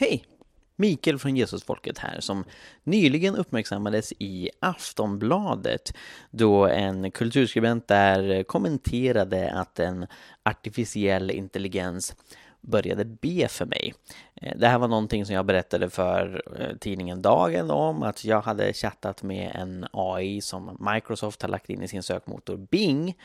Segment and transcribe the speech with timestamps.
[0.00, 0.24] Hej!
[0.76, 2.44] Mikael från Jesusfolket här som
[2.84, 5.94] nyligen uppmärksammades i Aftonbladet
[6.30, 10.06] då en kulturskribent där kommenterade att en
[10.42, 12.16] artificiell intelligens
[12.60, 13.94] började be för mig.
[14.34, 18.40] Eh, det här var någonting som jag berättade för eh, tidningen Dagen om att jag
[18.40, 23.16] hade chattat med en AI som Microsoft har lagt in i sin sökmotor Bing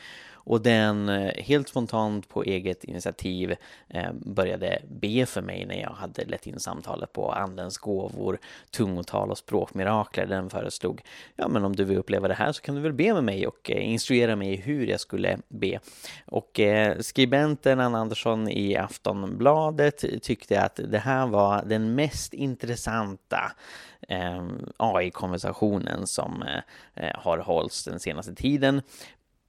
[0.46, 3.54] och den eh, helt spontant på eget initiativ
[3.88, 8.38] eh, började be för mig när jag hade lett in samtalet på Andens gåvor,
[8.70, 10.26] tungotal och språkmirakler.
[10.26, 11.02] Den föreslog,
[11.36, 13.46] ja men om du vill uppleva det här så kan du väl be med mig
[13.46, 15.78] och eh, instruera mig hur jag skulle be.
[16.26, 16.60] Och
[17.00, 23.52] skribenten Anna Andersson i Aftonbladet tyckte att det här var den mest intressanta
[24.76, 26.44] AI-konversationen som
[27.14, 28.82] har hållits den senaste tiden.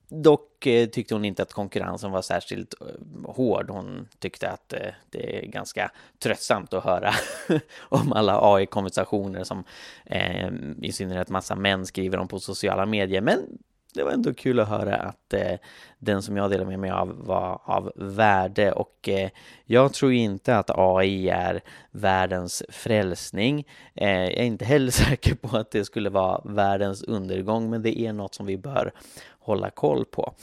[0.09, 3.69] Dock eh, tyckte hon inte att konkurrensen var särskilt eh, hård.
[3.69, 4.79] Hon tyckte att eh,
[5.09, 7.11] det är ganska tröttsamt att höra
[7.79, 9.63] om alla AI-konversationer som
[10.05, 10.49] eh,
[10.81, 13.21] i synnerhet massa män skriver om på sociala medier.
[13.21, 13.39] Men
[13.93, 15.53] det var ändå kul att höra att eh,
[15.99, 19.29] den som jag delade med mig av var av värde och eh,
[19.65, 23.67] jag tror inte att AI är världens frälsning.
[23.93, 27.99] Eh, jag är inte heller säker på att det skulle vara världens undergång, men det
[27.99, 28.91] är något som vi bör
[29.39, 30.33] hålla koll på.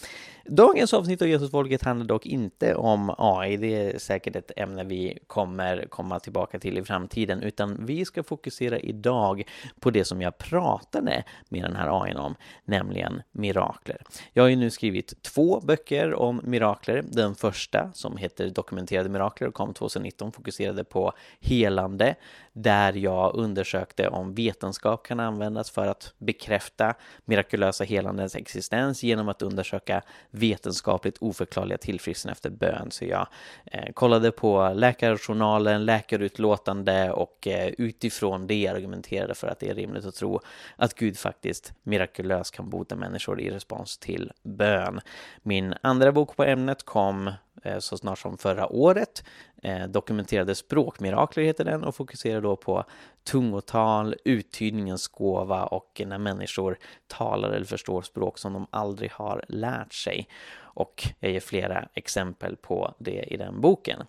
[0.47, 3.57] Dagens avsnitt av Jesusfolket handlar dock inte om AI.
[3.57, 8.23] Det är säkert ett ämne vi kommer komma tillbaka till i framtiden, utan vi ska
[8.23, 9.43] fokusera idag
[9.81, 14.03] på det som jag pratade med den här AI om, nämligen mirakler.
[14.33, 17.05] Jag har ju nu skrivit två Två böcker om mirakler.
[17.09, 22.15] Den första, som heter Dokumenterade mirakler och kom 2019, fokuserade på helande,
[22.57, 29.43] där jag undersökte om vetenskap kan användas för att bekräfta mirakulösa helandens existens genom att
[29.43, 32.91] undersöka vetenskapligt oförklarliga tillfrisknande efter bön.
[32.91, 33.27] Så jag
[33.65, 40.05] eh, kollade på läkarjournalen, läkarutlåtande och eh, utifrån det argumenterade för att det är rimligt
[40.05, 40.41] att tro
[40.77, 45.01] att Gud faktiskt mirakulöst kan bota människor i respons till bön.
[45.43, 47.31] Min andra bok på ämnet kom
[47.63, 49.25] Eh, så snart som förra året.
[49.63, 52.85] Eh, dokumenterade språkmirakler heter den och fokuserar då på
[53.25, 59.93] tungotal, uttydningens gåva och när människor talar eller förstår språk som de aldrig har lärt
[59.93, 60.29] sig.
[60.57, 64.03] Och jag ger flera exempel på det i den boken.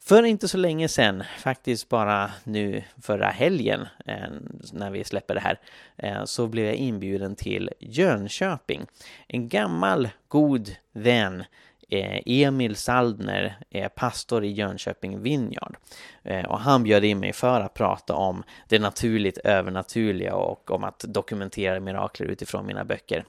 [0.00, 4.30] För inte så länge sedan, faktiskt bara nu förra helgen eh,
[4.72, 8.86] när vi släpper det här, så blev jag inbjuden till Jönköping.
[9.28, 11.44] En gammal god vän
[11.88, 15.76] Eh, Emil Saldner är pastor i Jönköping Vineyard
[16.22, 20.84] eh, och han bjöd in mig för att prata om det naturligt övernaturliga och om
[20.84, 23.24] att dokumentera mirakler utifrån mina böcker.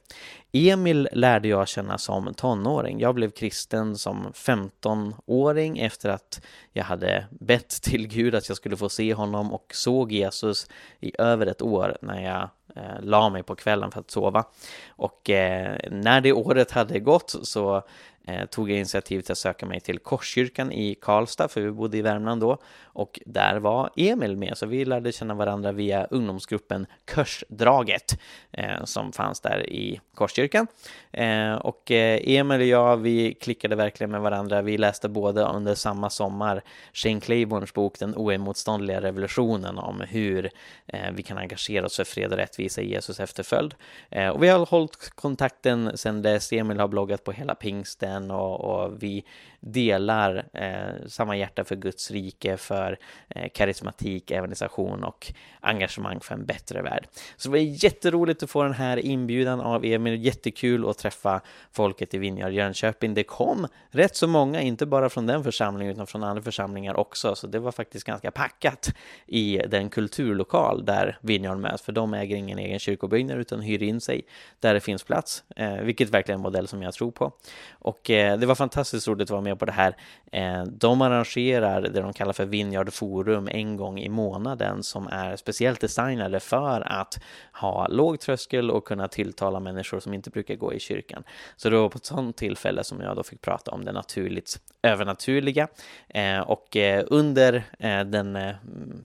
[0.51, 2.99] Emil lärde jag känna som tonåring.
[2.99, 6.41] Jag blev kristen som 15-åring efter att
[6.73, 10.67] jag hade bett till Gud att jag skulle få se honom och såg Jesus
[10.99, 14.43] i över ett år när jag eh, la mig på kvällen för att sova.
[14.89, 17.83] Och eh, när det året hade gått så
[18.27, 21.97] Eh, tog jag initiativ till att söka mig till Korskyrkan i Karlstad, för vi bodde
[21.97, 22.57] i Värmland då.
[22.83, 28.19] Och där var Emil med, så vi lärde känna varandra via ungdomsgruppen Körsdraget
[28.51, 30.67] eh, som fanns där i Korskyrkan.
[31.11, 34.61] Eh, och eh, Emil och jag, vi klickade verkligen med varandra.
[34.61, 36.61] Vi läste båda under samma sommar
[36.93, 40.49] Shane Claiborns bok Den oemotståndliga revolutionen om hur
[40.87, 43.75] eh, vi kan engagera oss för fred och rättvisa i Jesus efterföljd.
[44.09, 46.51] Eh, och vi har hållit kontakten sedan dess.
[46.51, 49.23] Emil har bloggat på hela pingsten och, och vi
[49.59, 52.97] delar eh, samma hjärta för Guds rike, för
[53.29, 57.07] eh, karismatik, evangelisation och engagemang för en bättre värld.
[57.37, 61.41] Så det var jätteroligt att få den här inbjudan av Emil, jättekul att träffa
[61.71, 63.13] folket i Vinjar Jönköping.
[63.13, 67.35] Det kom rätt så många, inte bara från den församlingen utan från andra församlingar också,
[67.35, 68.93] så det var faktiskt ganska packat
[69.25, 74.01] i den kulturlokal där Vinjar möts, för de äger ingen egen kyrkobyggnad utan hyr in
[74.01, 74.21] sig
[74.59, 77.31] där det finns plats, eh, vilket verkligen är en modell som jag tror på.
[77.71, 79.95] Och eh, det var fantastiskt roligt att vara med med på det här.
[80.31, 85.35] Eh, de arrangerar det de kallar för Vineyard Forum en gång i månaden som är
[85.35, 87.19] speciellt designade för att
[87.53, 91.23] ha låg tröskel och kunna tilltala människor som inte brukar gå i kyrkan.
[91.55, 94.59] Så det var på ett sådant tillfälle som jag då fick prata om det naturligt
[94.81, 95.67] övernaturliga
[96.09, 97.63] eh, och eh, under
[98.03, 98.37] den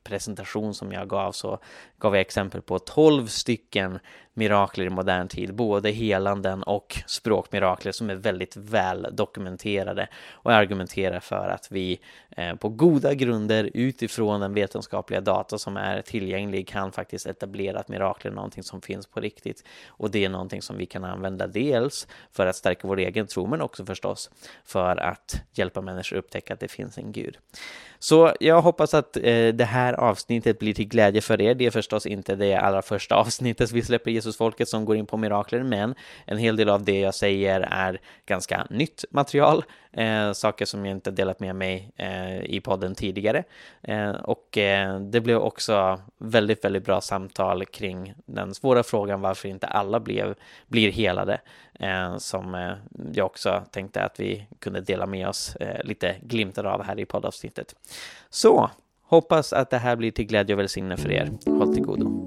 [0.02, 1.58] presentation som jag gav så
[1.98, 3.98] gav jag exempel på 12 stycken
[4.34, 11.20] mirakler i modern tid, både helanden och språkmirakler som är väldigt väl dokumenterade och argumenterar
[11.20, 12.00] för att vi
[12.30, 17.88] eh, på goda grunder utifrån den vetenskapliga data som är tillgänglig kan faktiskt etablera att
[17.88, 21.46] mirakler är någonting som finns på riktigt och det är någonting som vi kan använda
[21.46, 24.30] dels för att stärka vår egen tro men också förstås
[24.64, 27.38] för att hjälpa människor upptäcka att det finns en gud.
[28.02, 31.54] Så jag hoppas att eh, det här avsnittet blir till glädje för er.
[31.54, 35.16] Det är förstås inte det allra första avsnittet vi släpper Jesusfolket som går in på
[35.16, 35.94] mirakler, men
[36.26, 40.96] en hel del av det jag säger är ganska nytt material, eh, saker som jag
[40.96, 43.44] inte delat med mig eh, i podden tidigare.
[43.82, 49.48] Eh, och eh, det blev också väldigt, väldigt bra samtal kring den svåra frågan varför
[49.48, 50.34] inte alla blev,
[50.66, 51.40] blir helade,
[51.80, 52.72] Eh, som eh,
[53.12, 57.04] jag också tänkte att vi kunde dela med oss eh, lite glimtar av här i
[57.04, 57.74] poddavsnittet.
[58.30, 58.70] Så
[59.02, 61.30] hoppas att det här blir till glädje och välsignelse för er.
[61.46, 62.24] Håll till godo.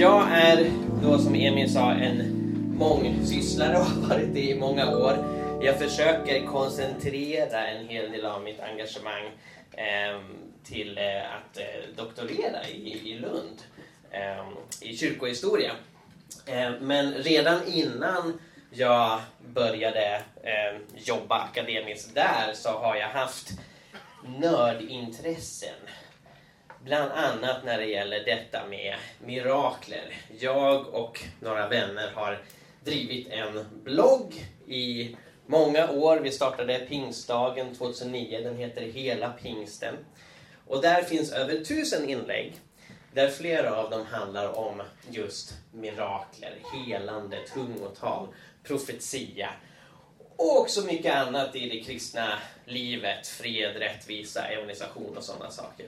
[0.00, 0.70] Jag är
[1.02, 2.22] då som Emil sa en
[2.78, 5.38] mångsysslare och har varit det i många år.
[5.60, 9.24] Jag försöker koncentrera en hel del av mitt engagemang
[9.72, 10.20] eh,
[10.64, 13.62] till eh, att eh, doktorera i, i Lund
[14.10, 14.48] eh,
[14.80, 15.72] i kyrkohistoria.
[16.46, 18.40] Eh, men redan innan
[18.70, 23.50] jag började eh, jobba akademiskt där så har jag haft
[24.40, 25.74] nördintressen
[26.84, 28.94] Bland annat när det gäller detta med
[29.24, 30.14] mirakler.
[30.40, 32.42] Jag och några vänner har
[32.84, 34.34] drivit en blogg
[34.66, 35.16] i
[35.48, 36.16] många år.
[36.16, 38.40] Vi startade pingstdagen 2009.
[38.42, 39.94] Den heter Hela pingsten.
[40.66, 42.60] Och där finns över tusen inlägg
[43.14, 48.28] där flera av dem handlar om just mirakler, helande, tungotal,
[48.62, 49.50] profetia
[50.36, 55.86] och också mycket annat i det kristna livet, fred, rättvisa, evangelisation och sådana saker.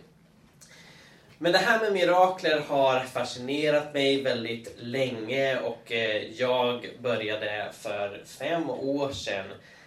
[1.42, 8.22] Men det här med mirakler har fascinerat mig väldigt länge och eh, jag började för
[8.26, 9.46] fem år sedan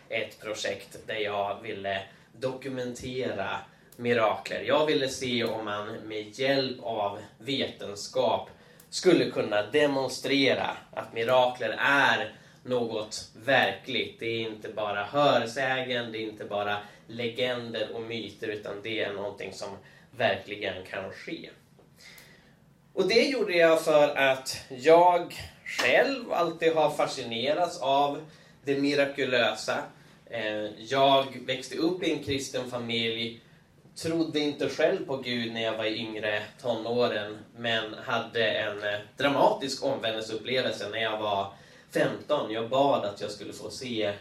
[0.10, 2.02] ett projekt där jag ville
[2.40, 3.58] dokumentera
[3.96, 4.62] mirakler.
[4.62, 8.50] Jag ville se om man med hjälp av vetenskap
[8.90, 12.32] skulle kunna demonstrera att mirakler är
[12.64, 14.20] något verkligt.
[14.20, 16.78] Det är inte bara hörsägen, det är inte bara
[17.08, 19.78] legender och myter utan det är någonting som
[20.18, 21.50] verkligen kan ske.
[22.94, 28.26] Och det gjorde jag för att jag själv alltid har fascinerats av
[28.64, 29.78] det mirakulösa.
[30.26, 33.42] Eh, jag växte upp i en kristen familj,
[33.96, 39.00] trodde inte själv på Gud när jag var i yngre tonåren, men hade en eh,
[39.18, 41.54] dramatisk omvändelseupplevelse när jag var
[41.92, 42.52] 15.
[42.52, 44.14] Jag bad att jag skulle få se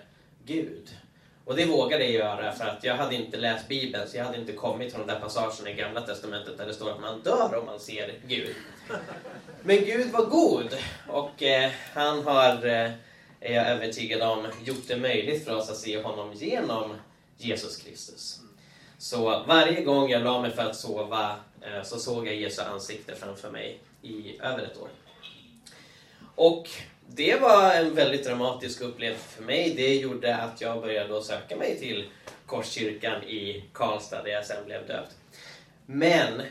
[0.44, 0.97] Gud.
[1.44, 4.39] Och det vågade jag göra för att jag hade inte läst Bibeln, så jag hade
[4.39, 7.59] inte kommit från den där passagen i Gamla Testamentet där det står att man dör
[7.59, 8.55] om man ser Gud.
[9.62, 10.77] Men Gud var god
[11.09, 12.91] och eh, han har, eh,
[13.41, 16.97] är jag övertygad om, gjort det möjligt för oss att se honom genom
[17.37, 18.41] Jesus Kristus.
[18.99, 23.15] Så varje gång jag la mig för att sova eh, så såg jag Jesu ansikte
[23.15, 24.89] framför mig i över ett år.
[26.35, 26.69] Och
[27.17, 29.75] det var en väldigt dramatisk upplevelse för mig.
[29.76, 32.05] Det gjorde att jag började söka mig till
[32.47, 35.17] Korskyrkan i Karlstad där jag sen blev döpt.
[35.87, 36.43] Men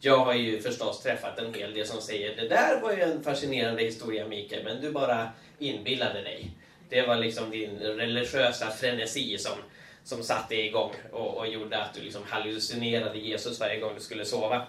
[0.00, 3.22] jag har ju förstås träffat en hel del som säger det där var ju en
[3.22, 5.28] fascinerande historia Mikael, men du bara
[5.58, 6.50] inbillade dig.
[6.88, 9.56] Det var liksom din religiösa frenesi som,
[10.04, 14.24] som satte igång och, och gjorde att du liksom hallucinerade Jesus varje gång du skulle
[14.24, 14.66] sova.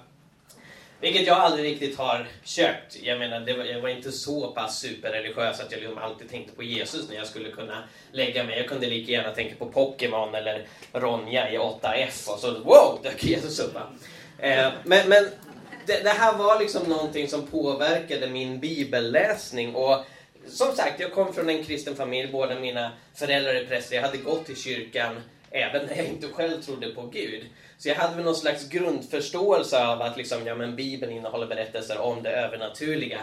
[1.01, 2.97] Vilket jag aldrig riktigt har köpt.
[3.01, 6.55] Jag menar, det var, jag var inte så pass superreligiös att jag liksom alltid tänkte
[6.55, 8.57] på Jesus när jag skulle kunna lägga mig.
[8.57, 13.23] Jag kunde lika gärna tänka på Pokémon eller Ronja i 8F och så wow, dök
[13.23, 13.75] Jesus upp.
[14.39, 15.29] Eh, men men
[15.85, 19.75] det, det, här var liksom någonting som påverkade min bibelläsning.
[19.75, 20.05] Och
[20.47, 22.31] som sagt, jag kom från en kristen familj.
[22.31, 23.95] Båda mina föräldrar är präster.
[23.95, 27.45] Jag hade gått i kyrkan även när jag inte själv trodde på Gud.
[27.79, 31.99] Så jag hade väl någon slags grundförståelse av att liksom, ja, men Bibeln innehåller berättelser
[31.99, 33.19] om det övernaturliga.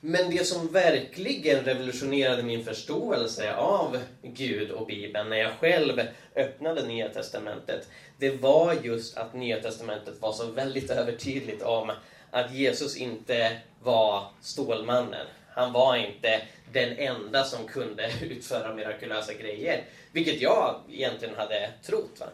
[0.00, 6.00] Men det som verkligen revolutionerade min förståelse av Gud och Bibeln när jag själv
[6.36, 11.92] öppnade Nya Testamentet, det var just att Nya Testamentet var så väldigt övertydligt om
[12.30, 15.26] att Jesus inte var Stålmannen.
[15.48, 22.20] Han var inte den enda som kunde utföra mirakulösa grejer, vilket jag egentligen hade trott.
[22.20, 22.26] Va?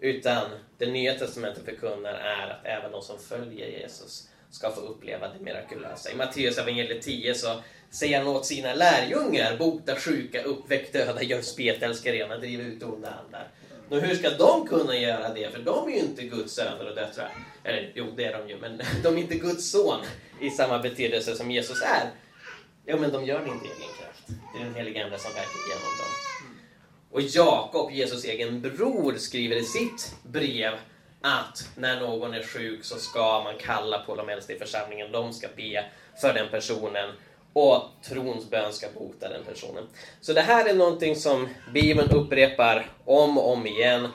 [0.00, 5.28] Utan det nya testamentet förkunnar är att även de som följer Jesus ska få uppleva
[5.28, 6.10] det mirakulösa.
[6.10, 11.42] I Matteus evangeliet 10 så säger han åt sina lärjungar, bota sjuka, uppväck döda, gör
[11.42, 13.48] spetälska rena, driv ut onda andar.
[13.88, 15.50] Och hur ska de kunna göra det?
[15.52, 17.32] För de är ju inte Guds söner och döttrar.
[17.64, 20.00] Eller jo, det är de ju, men de är inte Guds son
[20.40, 22.10] i samma betydelse som Jesus är.
[22.86, 24.26] Jo, men de gör det inte i egen kraft.
[24.26, 26.29] Det är den helige Ande som verkar genom dem.
[27.12, 30.72] Och Jakob, Jesus egen bror, skriver i sitt brev
[31.20, 35.12] att när någon är sjuk så ska man kalla på de äldste i församlingen.
[35.12, 35.84] De ska be
[36.20, 37.10] för den personen
[37.52, 39.86] och trons bön ska bota den personen.
[40.20, 44.08] Så det här är någonting som Bibeln upprepar om och om igen.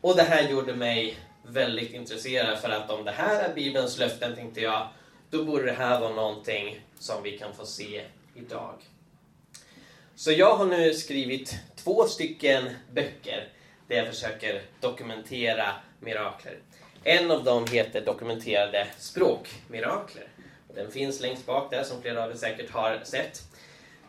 [0.00, 4.34] Och det här gjorde mig väldigt intresserad för att om det här är Bibelns löften
[4.34, 4.88] tänkte jag,
[5.30, 8.74] då borde det här vara någonting som vi kan få se idag.
[10.14, 13.48] Så jag har nu skrivit två stycken böcker
[13.88, 15.66] där jag försöker dokumentera
[16.00, 16.58] mirakler.
[17.04, 20.28] En av dem heter Dokumenterade språkmirakler.
[20.74, 23.42] Den finns längst bak där som flera av er säkert har sett.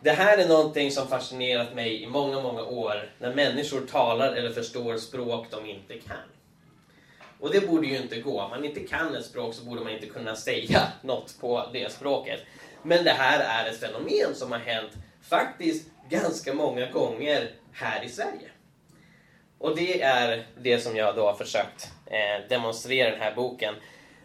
[0.02, 3.12] Det här är någonting som fascinerat mig i många, många år.
[3.20, 6.18] När människor talar eller förstår språk de inte kan.
[7.40, 8.42] Och det borde ju inte gå.
[8.42, 11.92] Om man inte kan ett språk så borde man inte kunna säga något på det
[11.92, 12.40] språket.
[12.84, 18.10] Men det här är ett fenomen som har hänt faktiskt ganska många gånger här i
[18.10, 18.50] Sverige.
[19.58, 23.76] Och det är det som jag då har försökt eh, demonstrera i den här boken.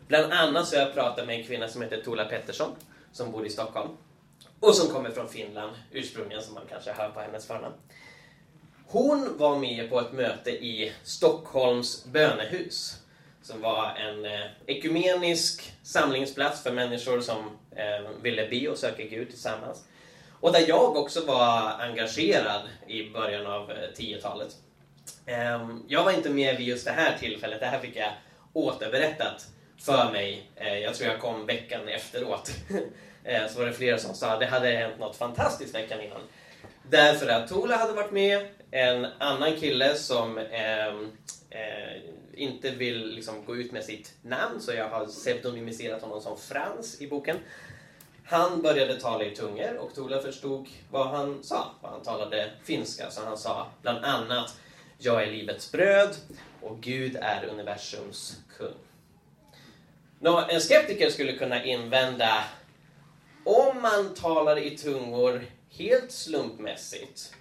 [0.09, 2.71] Bland annat så har jag pratat med en kvinna som heter Tola Pettersson,
[3.13, 3.91] som bor i Stockholm.
[4.61, 7.75] Och som kommer från Finland ursprungligen, som man kanske hör på hennes förnamn.
[8.87, 12.97] Hon var med på ett möte i Stockholms bönehus.
[13.43, 19.31] Som var en eh, ekumenisk samlingsplats för människor som eh, ville be och söka Gud
[19.31, 19.85] tillsammans.
[20.41, 24.57] Och där jag också var engagerad i början av eh, 10-talet.
[25.27, 28.13] Ehm, jag var inte med vid just det här tillfället, det här fick jag
[28.53, 29.47] återberättat
[29.79, 30.51] för mig.
[30.57, 32.51] Eh, jag tror jag kom veckan efteråt.
[33.25, 36.21] Eh, så var det flera som sa att det hade hänt något fantastiskt veckan innan.
[36.91, 40.87] Därför att Tola hade varit med, en annan kille som eh,
[41.51, 42.03] eh,
[42.35, 47.01] inte vill liksom, gå ut med sitt namn, så jag har pseudonymiserat honom som Frans
[47.01, 47.37] i boken.
[48.31, 51.71] Han började tala i tungor och Tola förstod vad han sa.
[51.83, 54.57] Han talade finska, så han sa bland annat
[54.99, 56.17] Jag är livets bröd
[56.61, 58.75] och Gud är universums kung.
[60.19, 62.45] Nå, en skeptiker skulle kunna invända
[63.45, 67.35] om man talar i tungor helt slumpmässigt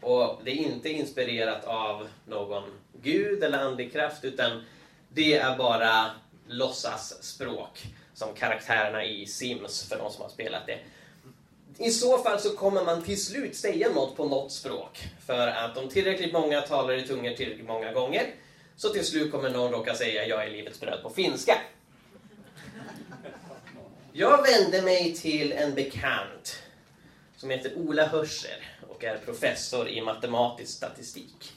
[0.00, 2.64] och det är inte inspirerat av någon
[3.02, 4.64] gud eller andlig kraft utan
[5.08, 6.10] det är bara
[6.46, 10.78] låtsasspråk som karaktärerna i Sims för de som har spelat det.
[11.78, 15.08] I så fall så kommer man till slut säga något på något språk.
[15.26, 18.34] För att om tillräckligt många talar i tungor tillräckligt många gånger
[18.76, 21.58] så till slut kommer någon råka säga jag är livets bröd på finska.
[24.12, 26.62] Jag vände mig till en bekant
[27.36, 31.52] som heter Ola Hörser och är professor i matematisk statistik.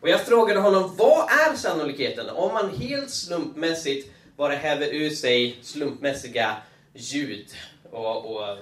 [0.00, 5.58] Och jag frågade honom, vad är sannolikheten om man helt slumpmässigt bara häver ur sig
[5.62, 6.56] slumpmässiga
[6.94, 7.46] ljud
[7.90, 8.58] och, och,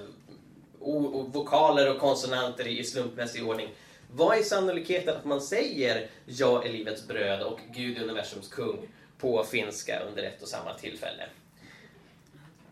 [0.79, 3.69] och, och vokaler och konsonanter i slumpmässig ordning.
[4.11, 8.87] Vad är sannolikheten att man säger Jag är livets bröd och Gud är universums kung
[9.17, 11.23] på finska under ett och samma tillfälle?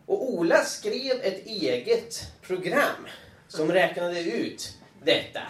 [0.06, 3.06] Och Ola skrev ett eget program
[3.48, 4.72] som räknade ut
[5.04, 5.40] detta.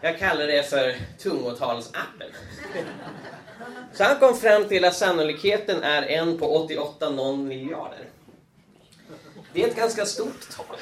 [0.00, 2.30] Jag kallar det för tungotalsappen.
[3.92, 8.08] Så han kom fram till att sannolikheten är en på 88 non miljarder.
[9.52, 10.76] Det är ett ganska stort tal.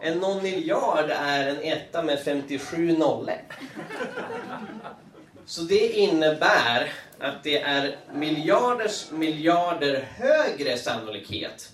[0.00, 3.40] En non miljard är en etta med 57 nollor.
[5.46, 11.72] Så det innebär att det är miljarders miljarder högre sannolikhet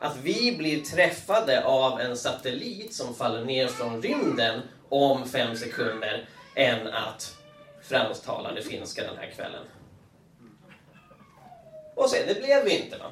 [0.00, 6.28] att vi blir träffade av en satellit som faller ner från rymden om fem sekunder
[6.54, 7.36] än att
[7.90, 9.64] fransktalande finska den här kvällen.
[11.94, 12.98] Och sen, det blev vi inte.
[12.98, 13.10] Va?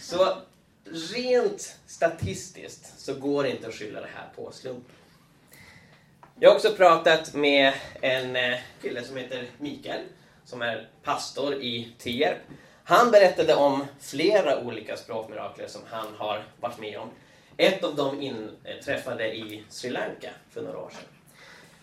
[0.00, 0.36] Så
[1.14, 4.94] rent statistiskt så går det inte att skylla det här på slumpen.
[6.40, 10.00] Jag har också pratat med en eh, kille som heter Mikael,
[10.44, 12.38] som är pastor i Tierp.
[12.84, 17.10] Han berättade om flera olika språkmirakler som han har varit med om.
[17.56, 21.15] Ett av dem inträffade i Sri Lanka för några år sedan.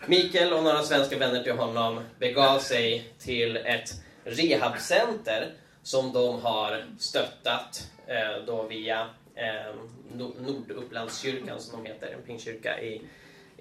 [0.06, 3.90] Mikael och några svenska vänner till honom begav sig till ett
[4.24, 9.00] rehabcenter som de har stöttat eh, då via
[9.34, 9.74] eh,
[10.16, 13.02] Nordupplandskyrkan som de heter, en pingkyrka i,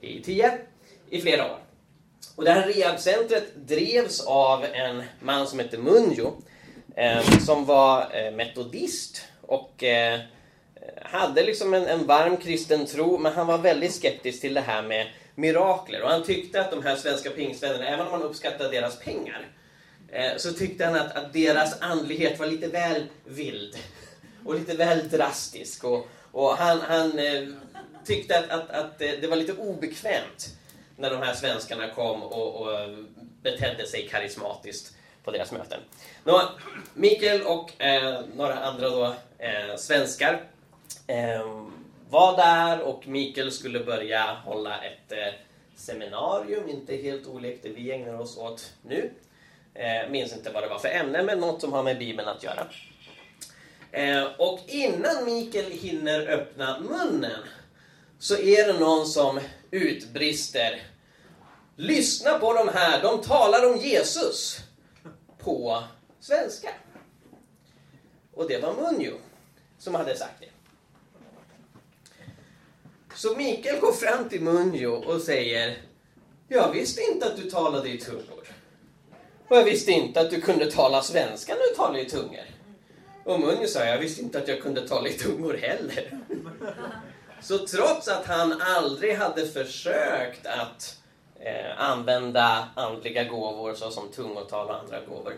[0.02, 0.60] i Tierp,
[1.10, 1.60] i flera år.
[2.36, 6.34] Och det här rehabcentret drevs av en man som hette Munjo
[6.96, 10.20] eh, som var eh, metodist och eh,
[11.02, 14.82] hade liksom en, en varm kristen tro, men han var väldigt skeptisk till det här
[14.82, 16.02] med mirakler.
[16.02, 19.48] Och han tyckte att de här svenska pingstvännerna, även om man uppskattade deras pengar,
[20.08, 23.78] eh, så tyckte han att, att deras andlighet var lite väl vild
[24.46, 25.84] och lite väl drastisk.
[25.84, 27.48] Och, och han, han eh,
[28.06, 30.58] tyckte att, att, att det var lite obekvämt
[30.98, 32.90] när de här svenskarna kom och, och
[33.42, 35.80] betedde sig karismatiskt på deras möten.
[36.24, 36.42] Nå,
[36.94, 39.06] Mikael och eh, några andra då,
[39.38, 40.44] eh, svenskar
[41.08, 41.66] eh,
[42.14, 45.34] var där och Mikael skulle börja hålla ett eh,
[45.76, 49.12] seminarium, inte helt olikt det vi ägnar oss åt nu.
[49.74, 52.44] Eh, minns inte vad det var för ämne, men något som har med Bibeln att
[52.44, 52.68] göra.
[53.92, 57.44] Eh, och innan Mikael hinner öppna munnen
[58.20, 59.40] så är det någon som
[59.72, 60.82] utbrister
[61.76, 64.60] Lyssna på de här, de talar om Jesus
[65.38, 65.84] på
[66.20, 66.70] svenska.
[68.34, 69.14] Och det var Munjo
[69.78, 70.53] som hade sagt det.
[73.16, 75.78] Så Mikael går fram till Munjo och säger
[76.48, 78.48] Jag visste inte att du talade i tungor.
[79.48, 82.46] Och jag visste inte att du kunde tala svenska när du talade i tungor.
[83.26, 86.20] Och Munjo sa jag visste inte att jag kunde tala i tungor heller.
[87.42, 90.98] Så trots att han aldrig hade försökt att
[91.40, 95.34] eh, använda andliga gåvor såsom tungotal och andra gåvor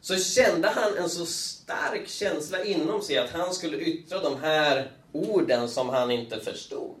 [0.00, 4.90] så kände han en så stark känsla inom sig att han skulle yttra de här
[5.12, 6.96] orden som han inte förstod.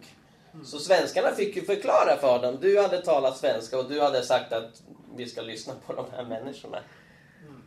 [0.64, 2.58] Så svenskarna fick ju förklara för honom.
[2.60, 4.82] Du hade talat svenska och du hade sagt att
[5.16, 6.78] vi ska lyssna på de här människorna.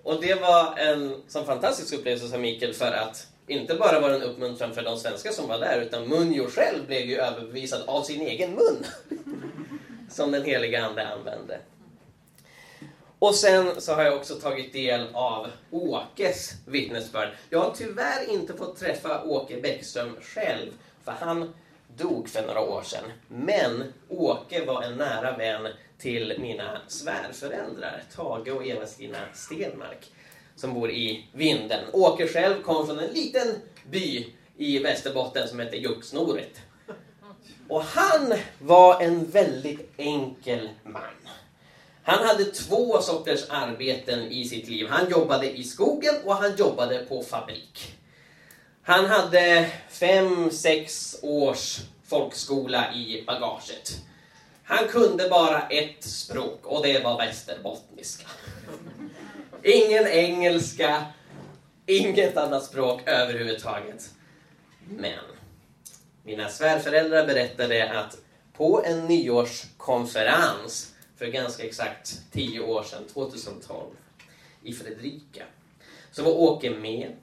[0.03, 4.15] Och det var en sån fantastisk upplevelse för Mikael för att inte bara var det
[4.15, 8.03] en uppmuntran för de svenskar som var där utan Munjo själv blev ju överbevisad av
[8.03, 8.85] sin egen mun.
[10.13, 11.59] som den heliga Ande använde.
[13.19, 17.29] Och sen så har jag också tagit del av Åkes vittnesbörd.
[17.49, 20.71] Jag har tyvärr inte fått träffa Åke Bäckström själv,
[21.03, 21.53] för han
[21.97, 23.03] dog för några år sedan.
[23.27, 30.11] Men Åke var en nära vän till mina svärföräldrar, Tage och Eva-Stina Stenmark,
[30.55, 31.83] som bor i Vinden.
[31.93, 33.47] Åke själv kom från en liten
[33.91, 36.61] by i Västerbotten som heter Juxnoret.
[37.69, 41.13] Och han var en väldigt enkel man.
[42.03, 44.87] Han hade två sorters arbeten i sitt liv.
[44.89, 47.95] Han jobbade i skogen och han jobbade på fabrik.
[48.85, 54.01] Han hade fem, sex års folkskola i bagaget.
[54.63, 58.27] Han kunde bara ett språk och det var västerbottniska.
[59.63, 61.05] Ingen engelska,
[61.85, 64.09] inget annat språk överhuvudtaget.
[64.87, 65.19] Men
[66.23, 68.17] mina svärföräldrar berättade att
[68.53, 73.95] på en nyårskonferens för ganska exakt tio år sedan, 2012,
[74.63, 75.43] i Fredrika,
[76.11, 77.15] så var Åke med.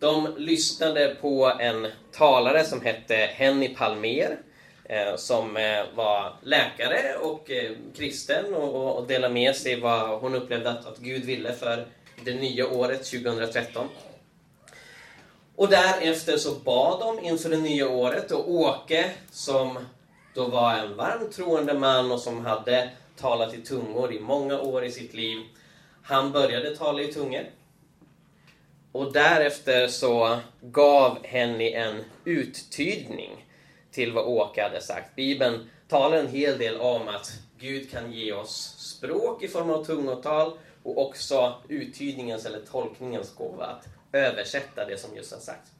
[0.00, 4.38] De lyssnade på en talare som hette Henny Palmer
[4.84, 10.70] eh, som eh, var läkare och eh, kristen och delade med sig vad hon upplevde
[10.70, 11.86] att Gud ville för
[12.24, 13.88] det nya året 2013.
[15.56, 19.78] Och därefter så bad de inför det nya året och Åke, som
[20.34, 24.84] då var en varmt troende man och som hade talat i tungor i många år
[24.84, 25.38] i sitt liv,
[26.02, 27.44] han började tala i tungor.
[28.92, 33.46] Och därefter så gav Henny en uttydning
[33.90, 35.16] till vad Åke hade sagt.
[35.16, 39.84] Bibeln talar en hel del om att Gud kan ge oss språk i form av
[39.84, 45.70] tungotal och också uttydningens eller tolkningens gåva att översätta det som just har sagts.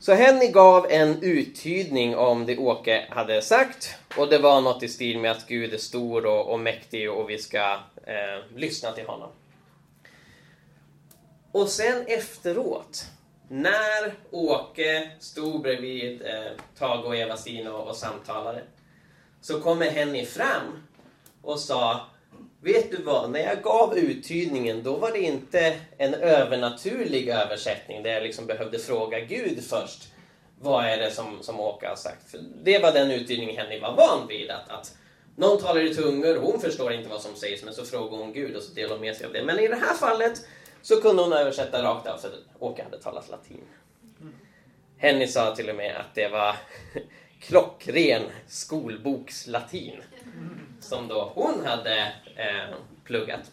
[0.00, 4.88] Så Henny gav en uttydning om det Åke hade sagt och det var något i
[4.88, 7.72] stil med att Gud är stor och, och mäktig och vi ska
[8.06, 9.30] eh, lyssna till honom.
[11.52, 13.04] Och sen efteråt,
[13.48, 18.62] när Åke stod bredvid eh, Tage och Eva-Stina och, och samtalade,
[19.40, 20.82] så kommer Henny fram
[21.42, 22.06] och sa
[22.60, 28.10] Vet du vad, när jag gav uttydningen då var det inte en övernaturlig översättning där
[28.10, 30.08] jag liksom behövde fråga Gud först.
[30.60, 32.30] Vad är det som, som Åke har sagt?
[32.30, 34.50] För det var den uttydningen Henny var van vid.
[34.50, 34.96] Att, att
[35.36, 38.32] någon talar i tungor, och hon förstår inte vad som sägs, men så frågar hon
[38.32, 39.44] Gud och så delar hon med sig av det.
[39.44, 40.40] Men i det här fallet
[40.82, 43.64] så kunde hon översätta rakt av, för Åke hade talat latin.
[44.96, 46.56] Henny sa till och med att det var
[47.40, 50.02] klockren skolbokslatin
[50.80, 53.50] som då hon hade eh, pluggat.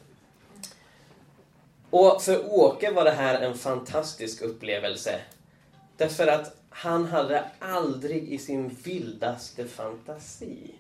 [1.90, 5.22] Och för Åke var det här en fantastisk upplevelse.
[5.98, 10.76] Därför att han hade aldrig i sin vildaste fantasi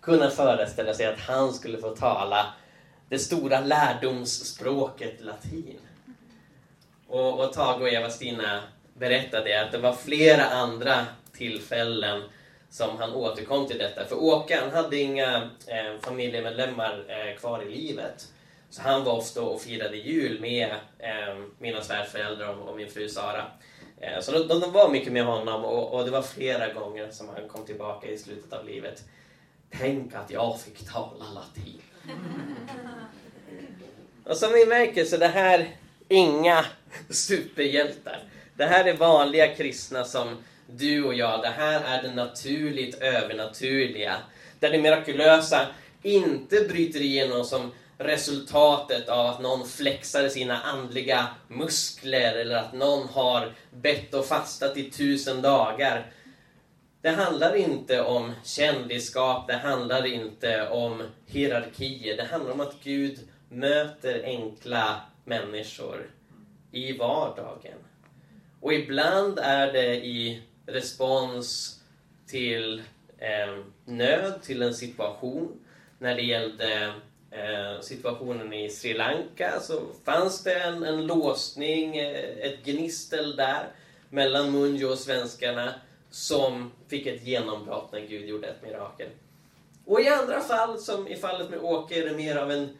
[0.00, 2.54] kunnat föreställa sig att han skulle få tala
[3.10, 5.78] det stora lärdomsspråket latin.
[7.06, 8.62] Och, och Tage och Eva-Stina
[8.94, 12.22] berättade att det var flera andra tillfällen
[12.70, 14.04] som han återkom till detta.
[14.04, 18.28] För Åke han hade inga eh, familjemedlemmar eh, kvar i livet.
[18.70, 20.68] Så han var ofta och firade jul med
[20.98, 23.46] eh, mina svärföräldrar och, och min fru Sara.
[24.00, 27.28] Eh, så de, de, var mycket med honom och, och, det var flera gånger som
[27.28, 29.04] han kom tillbaka i slutet av livet.
[29.70, 31.80] Tänk att jag fick tala latin.
[34.24, 35.68] och som ni märker så det här
[36.08, 36.64] inga
[37.10, 38.22] superhjältar.
[38.56, 41.42] Det här är vanliga kristna som du och jag.
[41.42, 44.16] Det här är det naturligt övernaturliga.
[44.58, 45.66] Där det mirakulösa
[46.02, 53.08] inte bryter igenom som resultatet av att någon flexar sina andliga muskler eller att någon
[53.08, 56.12] har bett och fastat i tusen dagar.
[57.02, 62.16] Det handlar inte om kändisskap, det handlar inte om hierarkier.
[62.16, 66.10] Det handlar om att Gud möter enkla människor
[66.72, 67.78] i vardagen.
[68.60, 71.78] Och ibland är det i respons
[72.26, 72.82] till
[73.18, 75.60] eh, nöd, till en situation.
[75.98, 76.92] När det gällde
[77.30, 83.68] eh, situationen i Sri Lanka så fanns det en, en låsning, eh, ett gnistel där
[84.08, 85.74] mellan Munjo och svenskarna
[86.10, 89.08] som fick ett genombrott när Gud gjorde ett mirakel.
[89.84, 92.78] Och i andra fall, som i fallet med Åke, är det mer av en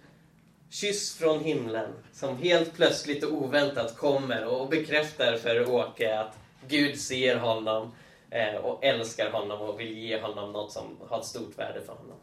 [0.71, 6.39] kyss från himlen som helt plötsligt och oväntat kommer och bekräftar för Åke att
[6.69, 7.93] Gud ser honom
[8.31, 11.93] eh, och älskar honom och vill ge honom något som har ett stort värde för
[11.93, 12.17] honom.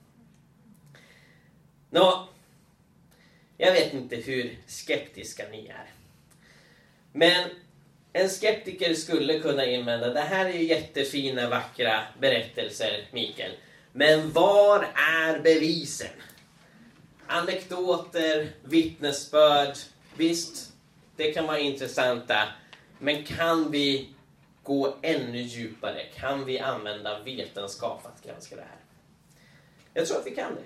[1.89, 2.27] Nå,
[3.57, 5.91] jag vet inte hur skeptiska ni är.
[7.11, 7.49] Men
[8.13, 13.51] en skeptiker skulle kunna invända, det här är ju jättefina, vackra berättelser, Mikael.
[13.91, 16.07] Men var är bevisen?
[17.27, 19.77] Anekdoter, vittnesbörd,
[20.17, 20.73] visst,
[21.15, 22.47] det kan vara intressanta.
[22.99, 24.09] Men kan vi
[24.63, 26.03] gå ännu djupare?
[26.15, 28.79] Kan vi använda vetenskap för att granska det här?
[29.93, 30.61] Jag tror att vi kan det.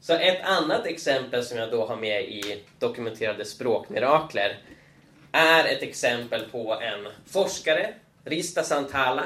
[0.00, 4.58] Så ett annat exempel som jag då har med i dokumenterade språkmirakler
[5.32, 9.24] är ett exempel på en forskare, Rista Santala,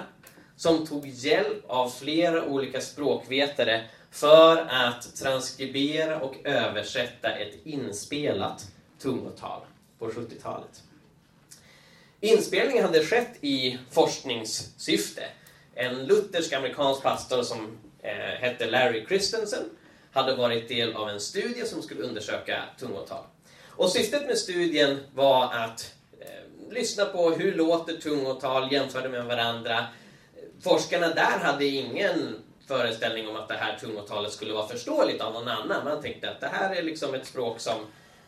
[0.56, 8.66] som tog hjälp av flera olika språkvetare för att transkribera och översätta ett inspelat
[8.98, 9.60] tungotal
[9.98, 10.82] på 70-talet.
[12.20, 15.22] Inspelningen hade skett i forskningssyfte.
[15.74, 19.64] En luthersk amerikansk pastor som eh, hette Larry Christensen
[20.12, 23.24] hade varit del av en studie som skulle undersöka tungotal.
[23.68, 25.95] Och syftet med studien var att
[26.70, 29.86] lyssna på hur låter tungotal jämförde med varandra.
[30.60, 35.48] Forskarna där hade ingen föreställning om att det här tungotalet skulle vara förståeligt av någon
[35.48, 35.84] annan.
[35.84, 37.80] Man tänkte att det här är liksom ett språk som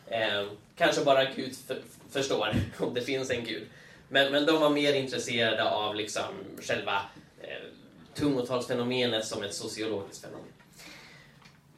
[0.07, 0.47] eh,
[0.77, 1.55] kanske bara Gud
[2.11, 3.67] förstår, om det finns en Gud.
[4.09, 6.23] Men, men de var mer intresserade av liksom
[6.61, 7.01] själva
[7.41, 7.69] eh,
[8.15, 10.47] tungotalsfenomenet som ett sociologiskt fenomen.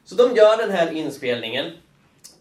[0.04, 1.72] Så de gör den här inspelningen.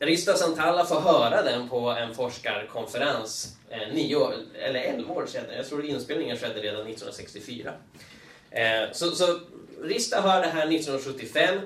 [0.02, 5.46] Rista Santalla får höra den på en forskarkonferens eh, nio, eller elva år sedan.
[5.56, 7.74] Jag tror inspelningen skedde redan 1964.
[8.52, 9.40] Eh, så, så
[9.82, 11.60] Rista hör det här 1975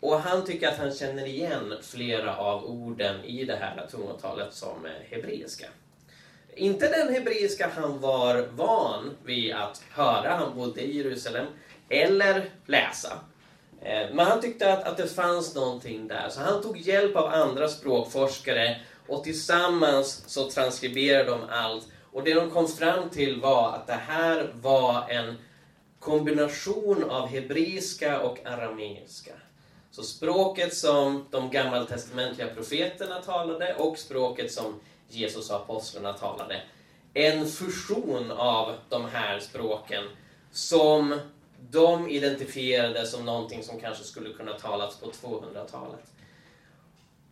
[0.00, 4.86] och han tycker att han känner igen flera av orden i det här tungotalet som
[4.86, 5.66] eh, hebreiska.
[6.54, 11.46] Inte den hebreiska han var van vid att höra, han bodde i Jerusalem,
[11.88, 13.20] eller läsa.
[13.84, 17.26] Eh, men han tyckte att, att det fanns någonting där, så han tog hjälp av
[17.26, 21.86] andra språkforskare och tillsammans så transkriberade de allt.
[22.12, 25.34] Och det de kom fram till var att det här var en
[25.98, 29.32] kombination av hebreiska och arameiska.
[29.90, 36.62] Så språket som de gammaltestamentliga profeterna talade och språket som Jesus och apostlarna talade.
[37.14, 40.04] En fusion av de här språken
[40.52, 41.20] som
[41.70, 46.12] de identifierade som någonting som kanske skulle kunna talas på 200-talet.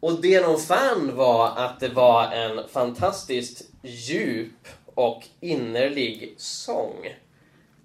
[0.01, 7.15] Och det de fann var att det var en fantastiskt djup och innerlig sång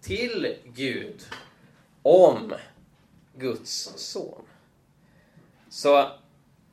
[0.01, 1.21] till Gud
[2.01, 2.53] om
[3.35, 4.41] Guds son.
[5.69, 6.09] Så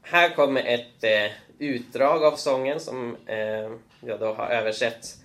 [0.02, 5.16] här kommer ett eh, utdrag av sången som eh, jag då har översatt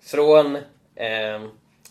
[0.00, 0.56] från
[0.94, 1.46] eh,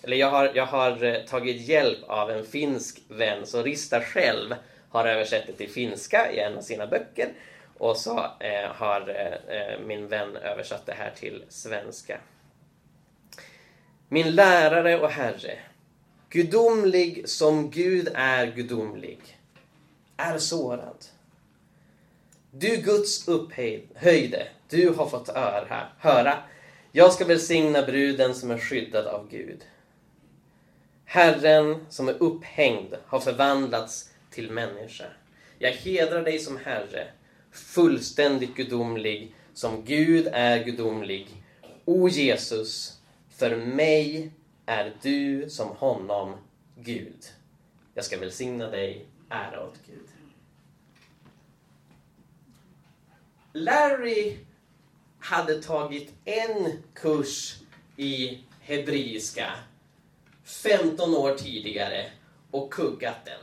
[0.06, 4.56] eller jag har, jag har eh, tagit hjälp av en finsk vän, så Rista själv
[4.90, 7.30] har översatt det till finska i en av sina böcker
[7.78, 12.18] och så eh, har eh, eh, min vän översatt det här till svenska.
[14.08, 15.58] Min lärare och Herre,
[16.30, 19.20] gudomlig som Gud är gudomlig,
[20.18, 21.06] är sårad.
[22.52, 26.38] Du Guds upphöjde, du har fått öra, höra
[26.92, 29.64] Jag ska välsigna bruden som är skyddad av Gud.
[31.06, 35.06] Herren som är upphängd har förvandlats till människa.
[35.60, 37.08] Jag hedrar dig som Herre,
[37.52, 41.44] fullständigt gudomlig, som Gud är gudomlig.
[41.86, 44.32] O Jesus, för mig
[44.66, 46.36] är du som honom
[46.78, 47.26] Gud.
[47.94, 50.08] Jag ska välsigna dig, ära åt Gud.
[53.54, 54.38] Larry
[55.20, 57.60] hade tagit en kurs
[57.98, 59.52] i hebreiska
[60.46, 62.06] 15 år tidigare
[62.52, 63.40] och kuggat den.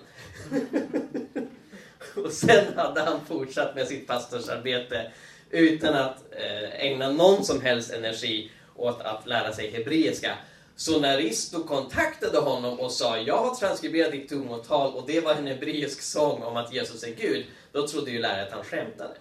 [2.24, 5.12] och sen hade han fortsatt med sitt pastorsarbete
[5.50, 10.36] utan att eh, ägna någon som helst energi åt att lära sig hebreiska.
[10.76, 15.34] Så när Risto kontaktade honom och sa jag har transkriberat ditt tungotal och det var
[15.34, 19.14] en hebreisk sång om att Jesus är Gud, då trodde ju läraren att han skämtade.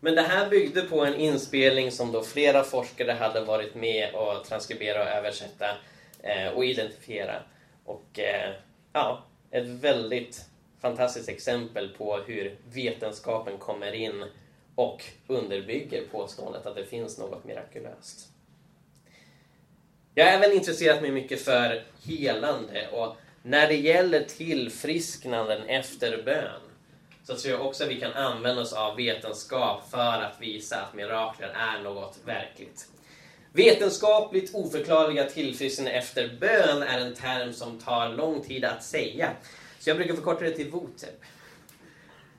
[0.00, 4.44] Men det här byggde på en inspelning som då flera forskare hade varit med och
[4.44, 5.66] transkriberat och översätta
[6.22, 7.42] Eh, och identifiera.
[7.84, 8.54] Och eh,
[8.92, 10.44] ja, ett väldigt
[10.80, 14.24] fantastiskt exempel på hur vetenskapen kommer in
[14.74, 18.28] och underbygger påståendet att det finns något mirakulöst.
[20.14, 26.60] Jag har även intresserat mig mycket för helande och när det gäller tillfrisknanden efter bön
[27.24, 30.94] så tror jag också att vi kan använda oss av vetenskap för att visa att
[30.94, 32.88] mirakler är något verkligt.
[33.52, 39.30] Vetenskapligt oförklarliga tillfrisknande efter bön är en term som tar lång tid att säga.
[39.78, 41.14] Så jag brukar förkorta det till VOTEB.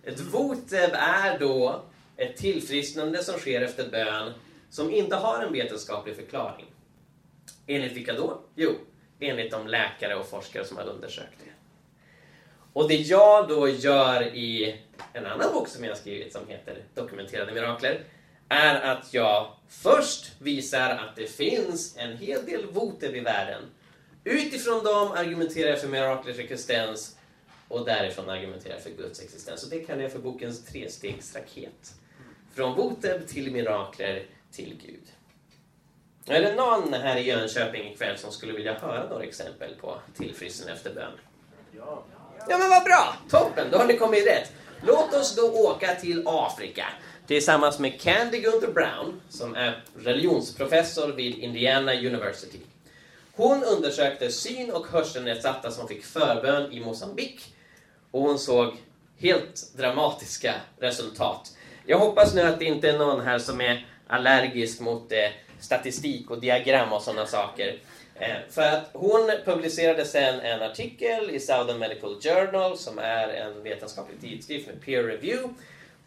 [0.04, 1.82] Ett VOTEB är då
[2.17, 4.34] ett tillfrisknande som sker efter bön
[4.69, 6.65] som inte har en vetenskaplig förklaring.
[7.67, 8.41] Enligt vilka då?
[8.56, 8.71] Jo,
[9.19, 11.52] enligt de läkare och forskare som har undersökt det.
[12.74, 14.80] Och det jag då gör i
[15.13, 18.04] en annan bok som jag har skrivit som heter Dokumenterade mirakler
[18.52, 23.64] är att jag först visar att det finns en hel del votev i världen.
[24.24, 27.18] Utifrån dem argumenterar jag för miraklers existens
[27.68, 29.64] och därifrån argumenterar jag för Guds existens.
[29.64, 31.94] Och det kallar jag för bokens trestegsraket.
[32.56, 35.04] Från voteb till mirakler till Gud.
[36.26, 40.74] Är det någon här i Jönköping ikväll som skulle vilja höra några exempel på tillfrisknande
[40.74, 41.12] efter bön?
[41.78, 42.04] Ja.
[42.50, 43.16] Ja men vad bra!
[43.30, 44.52] Toppen, då har ni kommit rätt.
[44.82, 46.86] Låt oss då åka till Afrika
[47.32, 52.58] tillsammans med Candy Gunther Brown som är religionsprofessor vid Indiana University.
[53.34, 57.56] Hon undersökte syn och hörselnedsatta som fick förbön i Mosambik
[58.12, 58.74] och hon såg
[59.17, 61.58] helt dramatiska resultat.
[61.86, 65.17] Jag hoppas nu att det inte är någon här som är allergisk mot eh,
[65.60, 67.78] statistik och diagram och sådana saker.
[68.15, 73.63] Eh, för att hon publicerade sen en artikel i Southern Medical Journal som är en
[73.63, 75.54] vetenskaplig tidskrift med peer review.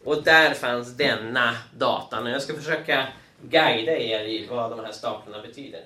[0.05, 2.23] Och där fanns denna datan.
[2.23, 3.07] Och jag ska försöka
[3.41, 5.81] guida er i vad de här staplarna betyder.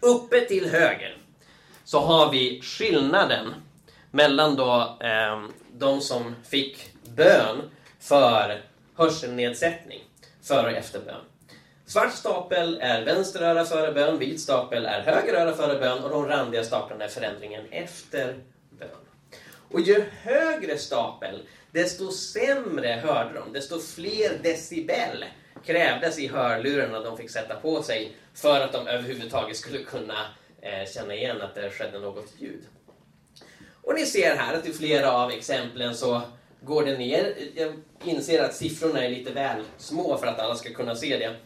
[0.00, 1.16] Uppe till höger
[1.84, 3.54] så har vi skillnaden
[4.10, 8.62] mellan då eh, de som fick bön för
[8.96, 10.02] hörselnedsättning
[10.42, 11.24] före och efter bön.
[11.86, 16.10] Svart stapel är vänster öra före bön, vit stapel är höger öra före bön och
[16.10, 18.34] de randiga staplarna är förändringen efter
[18.70, 18.88] bön.
[19.70, 21.42] Och ju högre stapel,
[21.76, 25.24] desto sämre hörde de, desto fler decibel
[25.64, 30.26] krävdes i hörlurarna de fick sätta på sig för att de överhuvudtaget skulle kunna
[30.60, 32.64] eh, känna igen att det skedde något ljud.
[33.82, 36.20] Och ni ser här att i flera av exemplen så
[36.60, 37.34] går det ner.
[37.54, 37.72] Jag
[38.04, 41.36] inser att siffrorna är lite väl små för att alla ska kunna se det.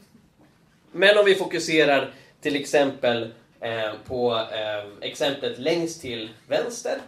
[0.92, 6.98] Men om vi fokuserar till exempel eh, på eh, exemplet längst till vänster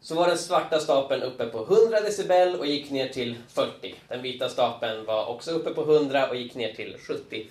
[0.00, 3.94] så var den svarta stapeln uppe på 100 decibel och gick ner till 40.
[4.08, 7.46] Den vita stapeln var också uppe på 100 och gick ner till 70.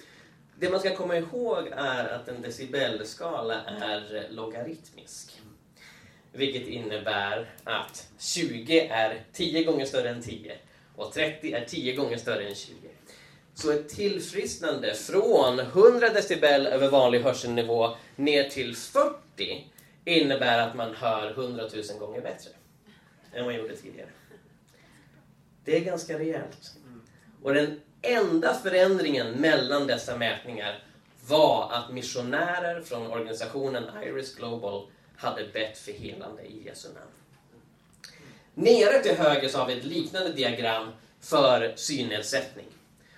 [0.59, 5.41] Det man ska komma ihåg är att en decibelskala är logaritmisk.
[6.31, 10.57] Vilket innebär att 20 är 10 gånger större än 10
[10.95, 12.73] och 30 är 10 gånger större än 20.
[13.53, 19.67] Så ett tillfrisknande från 100 decibel över vanlig hörselnivå ner till 40
[20.05, 22.49] innebär att man hör 100 000 gånger bättre
[23.33, 24.09] än man gjorde tidigare.
[25.65, 26.71] Det är ganska rejält.
[27.43, 30.83] Och den enda förändringen mellan dessa mätningar
[31.27, 34.87] var att missionärer från organisationen Iris Global
[35.17, 37.11] hade bett för helande i Jesu namn.
[38.53, 42.65] Nere till höger så har vi ett liknande diagram för synnedsättning.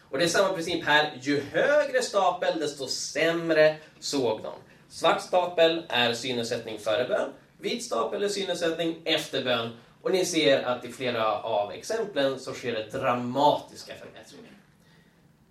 [0.09, 1.17] Och det är samma princip här.
[1.21, 4.53] Ju högre stapel, desto sämre såg de.
[4.89, 7.29] Svart stapel är synnedsättning före bön.
[7.57, 9.77] Vit stapel är synnedsättning efter bön.
[10.01, 14.51] Och ni ser att i flera av exemplen så sker det dramatiska förbättringar.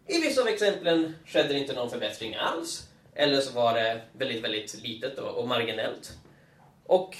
[0.07, 2.88] I vissa av exemplen skedde det inte någon förbättring alls.
[3.14, 6.12] Eller så var det väldigt, väldigt litet och, och marginellt.
[6.87, 7.16] Och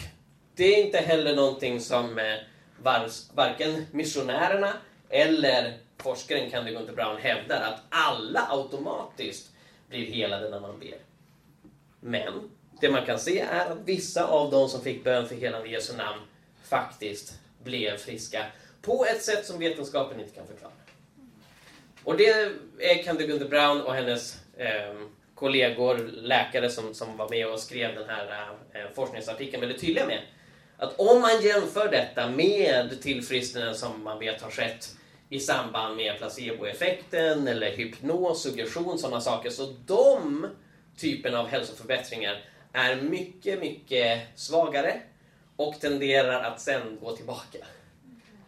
[0.55, 2.37] det är inte heller någonting som eh,
[2.83, 4.73] var, varken missionärerna
[5.11, 9.51] eller forskaren Candy Gunther Brown hävdar att alla automatiskt
[9.89, 11.06] blir helade när man ber.
[12.01, 15.69] Men det man kan se är att vissa av de som fick bön för helande
[15.69, 16.21] i Jesu namn
[16.65, 18.47] faktiskt blev friska
[18.83, 20.73] på ett sätt som vetenskapen inte kan förklara.
[22.05, 22.29] Och det
[22.79, 24.95] är Candy Gunther Brown och hennes eh,
[25.35, 30.21] kollegor, läkare som, som var med och skrev den här eh, forskningsartikeln väldigt tydliga med.
[30.77, 34.97] Att om man jämför detta med tillfrisknanden som man vet har skett
[35.29, 39.51] i samband med placeboeffekten eller hypnos, suggestion, sådana saker.
[39.51, 40.47] Så de
[40.97, 45.01] typen av hälsoförbättringar är mycket, mycket svagare
[45.57, 47.59] och tenderar att sen gå tillbaka.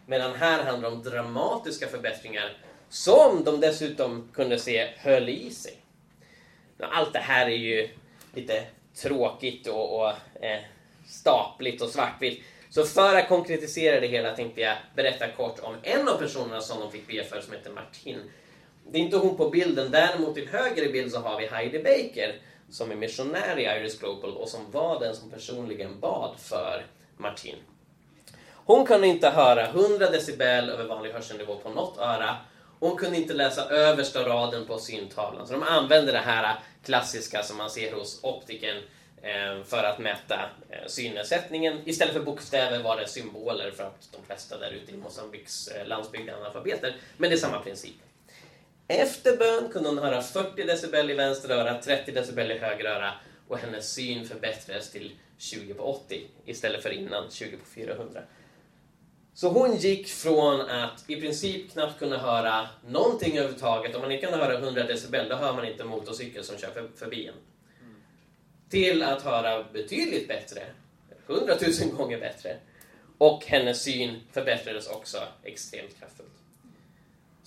[0.05, 2.57] Medan här handlar det om dramatiska förbättringar
[2.89, 5.73] som de dessutom kunde se höll i sig.
[6.79, 7.89] Allt det här är ju
[8.33, 8.63] lite
[8.95, 10.09] tråkigt och, och
[10.43, 10.59] eh,
[11.07, 12.43] stapligt och svartvitt.
[12.69, 16.79] Så för att konkretisera det hela tänkte jag berätta kort om en av personerna som
[16.79, 18.19] de fick be för som heter Martin.
[18.91, 21.79] Det är inte hon på bilden, däremot till höger i bild så har vi Heidi
[21.79, 22.35] Baker
[22.69, 26.85] som är missionär i Iris Global och som var den som personligen bad för
[27.17, 27.55] Martin.
[28.53, 32.37] Hon kunde inte höra 100 decibel över vanlig hörselnivå på något öra.
[32.79, 35.47] Hon kunde inte läsa översta raden på syntavlan.
[35.47, 38.77] Så de använde det här klassiska som man ser hos optiken
[39.21, 41.81] eh, för att mäta eh, synnedsättningen.
[41.85, 45.87] Istället för bokstäver var det symboler för att de flesta där ute i Mosambiks eh,
[45.87, 46.95] landsbygd är analfabeter.
[47.17, 47.95] Men det är samma princip.
[48.91, 53.13] Efter bön kunde hon höra 40 decibel i vänster öra, 30 decibel i höger öra
[53.47, 58.21] och hennes syn förbättrades till 20 på 80 istället för innan 20 på 400.
[59.33, 63.95] Så hon gick från att i princip knappt kunna höra någonting överhuvudtaget.
[63.95, 67.27] Om man inte kan höra 100 decibel, då hör man inte motorcykel som kör förbi
[67.27, 67.35] en
[68.69, 70.61] till att höra betydligt bättre,
[71.27, 72.57] 100 000 gånger bättre.
[73.17, 76.38] Och hennes syn förbättrades också extremt kraftfullt.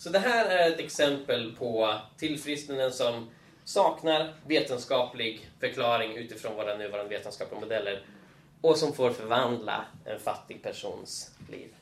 [0.02, 3.30] Så det här är ett exempel på tillfrisknanden som
[3.64, 8.02] saknar vetenskaplig förklaring utifrån våra nuvarande vetenskapliga modeller
[8.60, 11.74] och som får förvandla en fattig persons liv.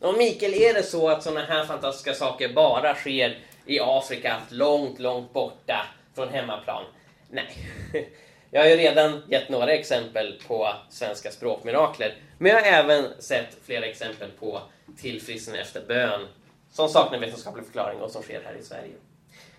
[0.00, 4.98] Och Mikael, är det så att sådana här fantastiska saker bara sker i Afrika, långt,
[4.98, 6.84] långt borta från hemmaplan?
[7.30, 7.56] Nej.
[8.50, 13.56] Jag har ju redan gett några exempel på svenska språkmirakler, men jag har även sett
[13.64, 14.60] flera exempel på
[14.96, 16.26] tillfrisknande efter bön
[16.72, 18.92] som saknar vetenskaplig förklaring och som sker här i Sverige.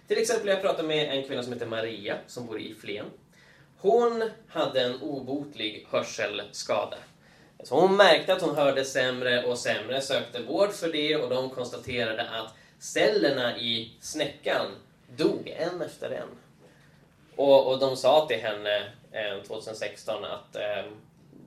[0.08, 3.06] Till exempel jag pratade med en kvinna som heter Maria som bor i Flen.
[3.78, 6.98] Hon hade en obotlig hörselskada.
[7.64, 11.50] Så hon märkte att hon hörde sämre och sämre, sökte vård för det och de
[11.50, 14.66] konstaterade att cellerna i snäckan
[15.18, 16.28] dog en efter en.
[17.36, 18.78] Och, och de sa till henne
[19.12, 20.92] eh, 2016 att eh,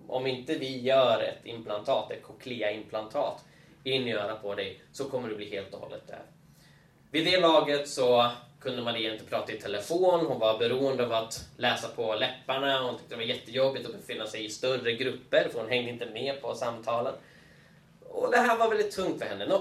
[0.08, 3.44] om inte vi gör ett implantat, ett cochlea-implantat
[3.84, 6.18] in i örat på dig så kommer du bli helt och hållet död.
[7.10, 11.48] Vid det laget så kunde Maria inte prata i telefon, hon var beroende av att
[11.56, 15.60] läsa på läpparna, hon tyckte det var jättejobbigt att befinna sig i större grupper för
[15.60, 17.14] hon hängde inte med på samtalen.
[18.08, 19.58] Och det här var väldigt tungt för henne.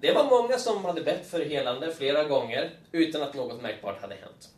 [0.00, 4.14] Det var många som hade bett för helande flera gånger utan att något märkbart hade
[4.14, 4.48] hänt.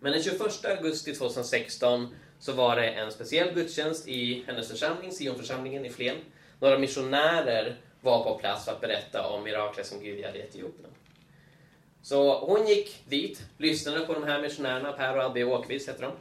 [0.00, 5.84] Men den 21 augusti 2016 så var det en speciell gudstjänst i hennes församling, Sionförsamlingen
[5.84, 6.16] i Flen.
[6.60, 7.76] Några missionärer
[8.08, 10.90] var på plats för att berätta om miraklet som Gud hade i Etiopien.
[12.02, 16.12] Så hon gick dit, lyssnade på de här missionärerna, Per och Abbe Åkvist heter de.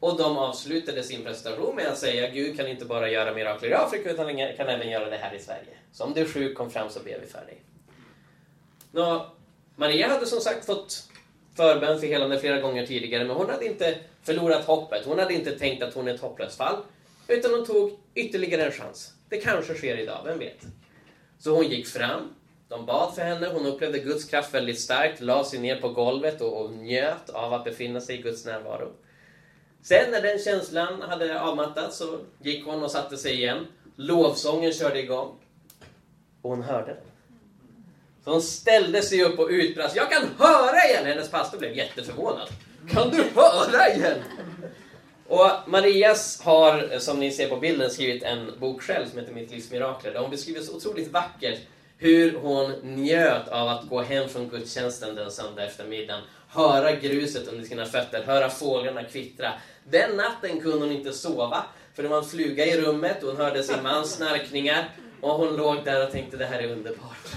[0.00, 3.74] Och de avslutade sin presentation med att säga Gud kan inte bara göra mirakler i
[3.74, 5.76] Afrika utan kan även göra det här i Sverige.
[5.92, 7.62] Så om du är sjuk, kom fram så ber vi för dig.
[8.92, 9.26] Nå,
[9.76, 11.08] Maria hade som sagt fått
[11.56, 15.06] förbön för helande flera gånger tidigare, men hon hade inte förlorat hoppet.
[15.06, 16.76] Hon hade inte tänkt att hon är ett hopplöst fall,
[17.28, 19.12] utan hon tog ytterligare en chans.
[19.28, 20.66] Det kanske sker idag, vem vet?
[21.40, 22.34] Så hon gick fram,
[22.68, 26.40] de bad för henne, hon upplevde Guds kraft väldigt starkt, la sig ner på golvet
[26.40, 28.92] och, och njöt av att befinna sig i Guds närvaro.
[29.82, 33.66] Sen när den känslan hade avmattats så gick hon och satte sig igen.
[33.96, 35.34] Lovsången körde igång.
[36.42, 37.04] Och hon hörde den.
[38.24, 39.96] Så hon ställde sig upp och utbrast.
[39.96, 41.06] Jag kan höra igen!
[41.06, 42.48] Hennes pastor blev jätteförvånad.
[42.88, 44.18] Kan du höra igen?
[45.30, 49.50] Och Marias har, som ni ser på bilden, skrivit en bok själv som heter Mitt
[49.50, 50.12] livs mirakler.
[50.12, 51.58] Där hon beskriver så otroligt vackert
[51.98, 56.22] hur hon njöt av att gå hem från gudstjänsten den söndag eftermiddagen.
[56.48, 59.52] Höra gruset under sina fötter, höra fåglarna kvittra.
[59.84, 61.64] Den natten kunde hon inte sova,
[61.94, 64.88] för det var en fluga i rummet och hon hörde sin mans snarkningar.
[65.20, 67.28] Och hon låg där och tänkte det här är underbart.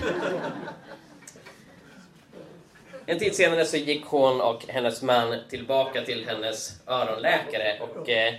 [3.05, 8.33] En tid senare så gick hon och hennes man tillbaka till hennes öronläkare och eh,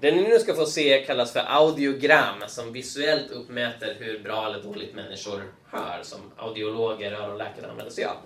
[0.00, 4.62] det ni nu ska få se kallas för audiogram som visuellt uppmäter hur bra eller
[4.62, 8.16] dåligt människor hör som audiologer och öronläkare använder sig av.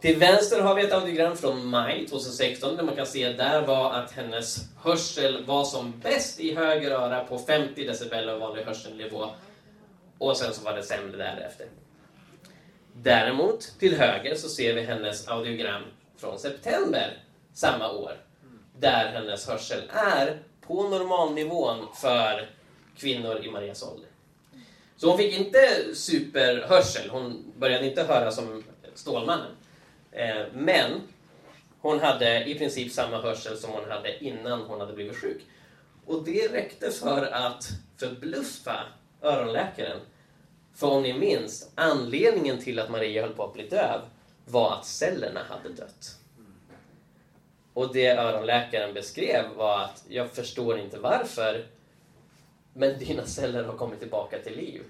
[0.00, 3.92] Till vänster har vi ett audiogram från maj 2016 där man kan se där var
[3.92, 9.30] att hennes hörsel var som bäst i höger öra på 50 decibel av vanlig hörselnivå
[10.18, 11.66] och sen så var det sämre därefter.
[12.94, 15.82] Däremot till höger så ser vi hennes audiogram
[16.16, 17.18] från september
[17.52, 18.12] samma år
[18.78, 22.50] där hennes hörsel är på normalnivån för
[22.96, 24.08] kvinnor i Marias ålder.
[24.96, 25.58] Så hon fick inte
[25.94, 28.64] superhörsel, hon började inte höra som
[28.94, 29.56] Stålmannen.
[30.12, 31.00] Eh, men
[31.80, 35.42] hon hade i princip samma hörsel som hon hade innan hon hade blivit sjuk.
[36.06, 38.84] Och det räckte för att förbluffa
[39.22, 40.00] öronläkaren.
[40.74, 44.00] För om ni minns, anledningen till att Maria höll på att bli döv
[44.44, 46.16] var att cellerna hade dött.
[47.74, 51.66] Och det öronläkaren beskrev var att jag förstår inte varför,
[52.74, 54.82] men dina celler har kommit tillbaka till liv.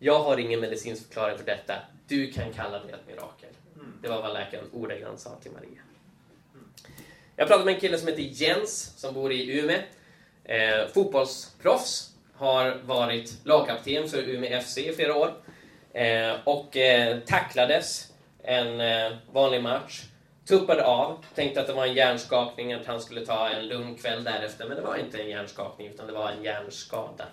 [0.00, 1.74] Jag har ingen medicinsk förklaring för detta.
[2.08, 3.50] Du kan kalla det ett mirakel.
[4.02, 5.82] Det var vad läkaren ordagrant sa till Maria.
[7.36, 9.78] Jag pratade med en kille som heter Jens som bor i Umeå.
[10.44, 12.14] Eh, fotbollsproffs.
[12.38, 15.32] Har varit lagkapten för Umeå FC i flera år.
[15.92, 18.12] Eh, och eh, tacklades
[18.42, 20.02] en eh, vanlig match.
[20.48, 21.24] Tuppade av.
[21.34, 24.68] Tänkte att det var en hjärnskakning, att han skulle ta en lugn kväll därefter.
[24.68, 27.24] Men det var inte en hjärnskakning, utan det var en hjärnskada.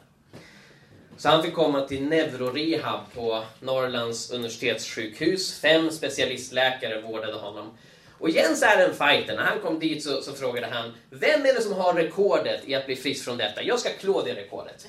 [1.17, 5.59] Så han fick komma till neurorehab på Norrlands universitetssjukhus.
[5.59, 7.77] Fem specialistläkare vårdade honom.
[8.25, 9.35] Och Jens är en fighter.
[9.35, 12.75] När han kom dit så, så, frågade han Vem är det som har rekordet i
[12.75, 13.63] att bli frisk från detta?
[13.63, 14.87] Jag ska klå det rekordet.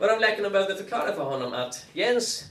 [0.00, 2.44] Varav läkarna behövde förklara för honom att Jens,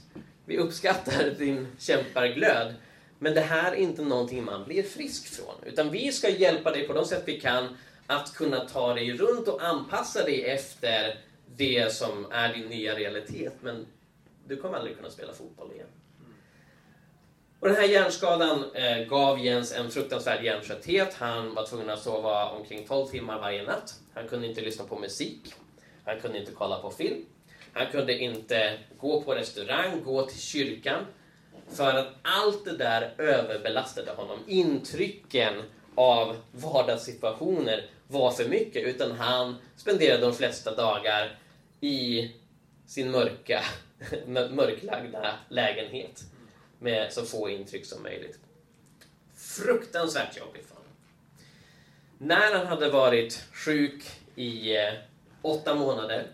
[0.44, 2.74] vi uppskattar din kämparglöd.
[3.18, 5.54] Men det här är inte någonting man blir frisk från.
[5.66, 9.48] Utan vi ska hjälpa dig på de sätt vi kan att kunna ta dig runt
[9.48, 11.18] och anpassa dig efter
[11.56, 13.52] det som är din nya realitet.
[13.60, 13.86] Men
[14.46, 15.86] du kommer aldrig kunna spela fotboll igen.
[17.60, 21.14] Och den här hjärnskadan eh, gav Jens en fruktansvärd hjärntrötthet.
[21.14, 23.94] Han var tvungen att sova omkring 12 timmar varje natt.
[24.14, 25.54] Han kunde inte lyssna på musik.
[26.04, 27.24] Han kunde inte kolla på film.
[27.72, 31.06] Han kunde inte gå på restaurang, gå till kyrkan.
[31.72, 34.38] För att allt det där överbelastade honom.
[34.46, 35.54] Intrycken
[35.94, 38.84] av vardagssituationer var för mycket.
[38.84, 41.38] Utan han spenderade de flesta dagar
[41.80, 42.30] i
[42.86, 43.60] sin mörka,
[44.26, 46.29] mörklagda lägenhet
[46.80, 48.38] med så få intryck som möjligt.
[49.36, 50.92] Fruktansvärt jobbigt för honom.
[52.18, 54.02] När han hade varit sjuk
[54.34, 54.92] i eh,
[55.42, 56.26] åtta månader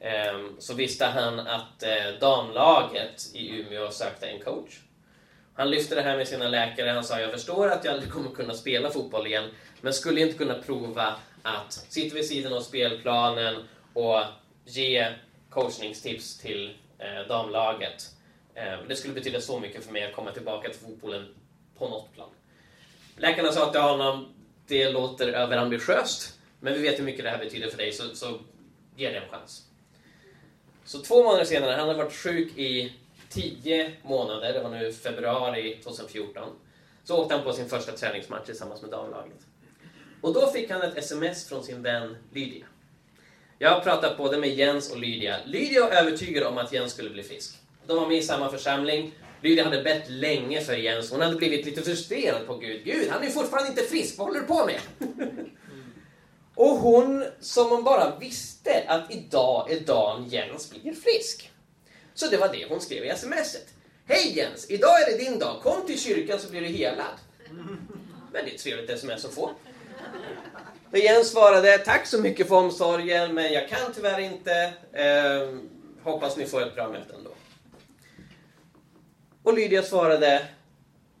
[0.00, 4.80] eh, så visste han att eh, damlaget i Umeå sökte en coach.
[5.54, 6.90] Han lyfte det här med sina läkare.
[6.90, 9.50] Han sa, jag förstår att jag aldrig kommer kunna spela fotboll igen,
[9.80, 13.56] men skulle inte kunna prova att sitta vid sidan av spelplanen
[13.92, 14.20] och
[14.64, 15.12] ge
[15.50, 18.10] coachningstips till eh, damlaget.
[18.58, 21.34] Eh, det skulle betyda så mycket för mig att komma tillbaka till fotbollen
[21.78, 22.30] på något plan.
[23.16, 24.34] Läkarna sa till honom,
[24.66, 28.40] det låter överambitiöst, men vi vet hur mycket det här betyder för dig, så, så
[28.96, 29.66] ge det en chans.
[30.84, 32.92] Så två månader senare, han hade varit sjuk i
[33.28, 36.48] tio månader, det var nu februari 2014,
[37.04, 39.46] så åkte han på sin första träningsmatch tillsammans med damlaget.
[40.20, 42.66] Och då fick han ett sms från sin vän Lydia.
[43.58, 45.36] Jag har pratat både med Jens och Lydia.
[45.44, 47.58] Lydia var övertygad om att Jens skulle bli frisk.
[47.88, 49.14] De var med i samma församling.
[49.42, 51.10] Lydia hade bett länge för Jens.
[51.10, 52.84] Hon hade blivit lite frustrerad på Gud.
[52.84, 54.18] Gud, han är fortfarande inte frisk.
[54.18, 54.80] Vad håller du på med?
[56.54, 61.50] och hon, som hon bara visste att idag är dagen Jens blir frisk.
[62.14, 63.66] Så det var det hon skrev i smset.
[64.06, 64.70] Hej Jens!
[64.70, 65.62] Idag är det din dag.
[65.62, 67.18] Kom till kyrkan så blir du helad.
[68.32, 69.50] Väldigt trevligt sms att få.
[70.90, 74.72] Och Jens svarade, tack så mycket för omsorgen, men jag kan tyvärr inte.
[74.92, 75.58] Eh,
[76.02, 77.30] hoppas ni får ett bra möte ändå.
[79.48, 80.46] Och Lydia svarade,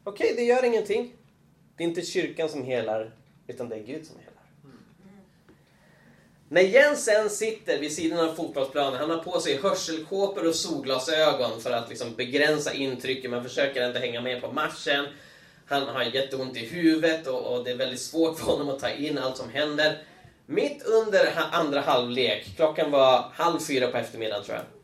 [0.04, 1.12] okej, okay, det gör ingenting.
[1.76, 3.10] Det är inte kyrkan som helar,
[3.46, 4.42] utan det är Gud som helar.
[6.48, 11.60] När Jens sen sitter vid sidan av fotbollsplanen, han har på sig hörselkåpor och solglasögon
[11.60, 15.06] för att liksom begränsa intrycken, men försöker inte hänga med på matchen.
[15.66, 18.90] Han har jätteont i huvudet och, och, det är väldigt svårt för honom att ta
[18.90, 19.98] in allt som händer.
[20.46, 24.77] Mitt under andra halvlek, klockan var halv fyra på eftermiddagen tror jag,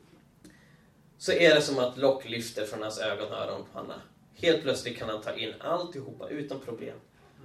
[1.25, 3.95] så är det som att lock lyfter från hans ögon och öronpanna.
[4.35, 6.97] Helt plötsligt kan han ta in alltihopa utan problem.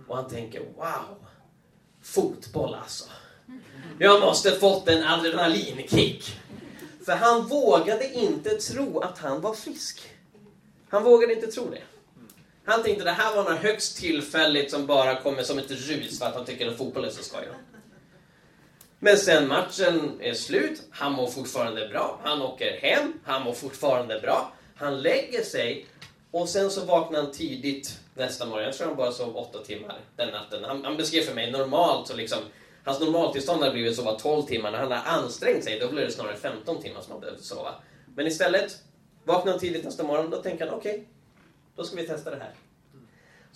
[0.08, 1.26] Och han tänker, wow,
[2.02, 3.06] fotboll alltså.
[4.00, 6.40] Jag måste fått en adrenalinkick.
[7.06, 10.02] För han vågade inte tro att han var frisk.
[10.90, 11.84] Han vågade inte tro det.
[12.66, 16.26] Han tänkte det här var något högst tillfälligt som bara kommer som ett rus för
[16.26, 17.48] att han tycker att fotboll är så skoj.
[19.00, 24.20] Men sen matchen är slut, han mår fortfarande bra, han åker hem, han mår fortfarande
[24.20, 24.54] bra.
[24.76, 25.86] Han lägger sig
[26.32, 28.64] och sen så vaknar han tidigt nästa morgon.
[28.64, 30.64] Jag tror han bara sov åtta timmar den natten.
[30.64, 32.40] Han, han beskrev för mig normalt så liksom
[32.84, 34.72] Hans normaltillstånd hade blivit sova 12 timmar.
[34.72, 37.76] När han hade ansträngt sig, då blev det snarare 15 timmar som han behövde sova.
[38.16, 38.78] Men istället,
[39.24, 41.06] vaknar han tidigt nästa morgon, då tänker han okej, okay,
[41.76, 42.54] då ska vi testa det här.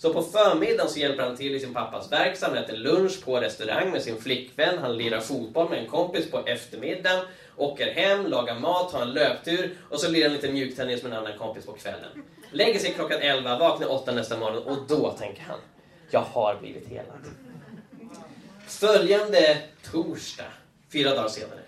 [0.04, 3.40] Så på förmiddagen så hjälper han till i sin pappas verkstad, han äter lunch på
[3.40, 7.24] restaurang med sin flickvän, han lirar fotboll med en kompis på eftermiddagen,
[7.56, 11.18] åker hem, lagar mat, har en löptur och så lirar han lite mjuktennis med en
[11.18, 12.24] annan kompis på kvällen.
[12.50, 15.58] Lägger sig klockan 11, vaknar 8 nästa morgon och då tänker han,
[16.10, 17.24] jag har blivit helad.
[18.66, 19.58] Följande
[19.92, 20.52] torsdag,
[20.92, 21.60] fyra dagar senare,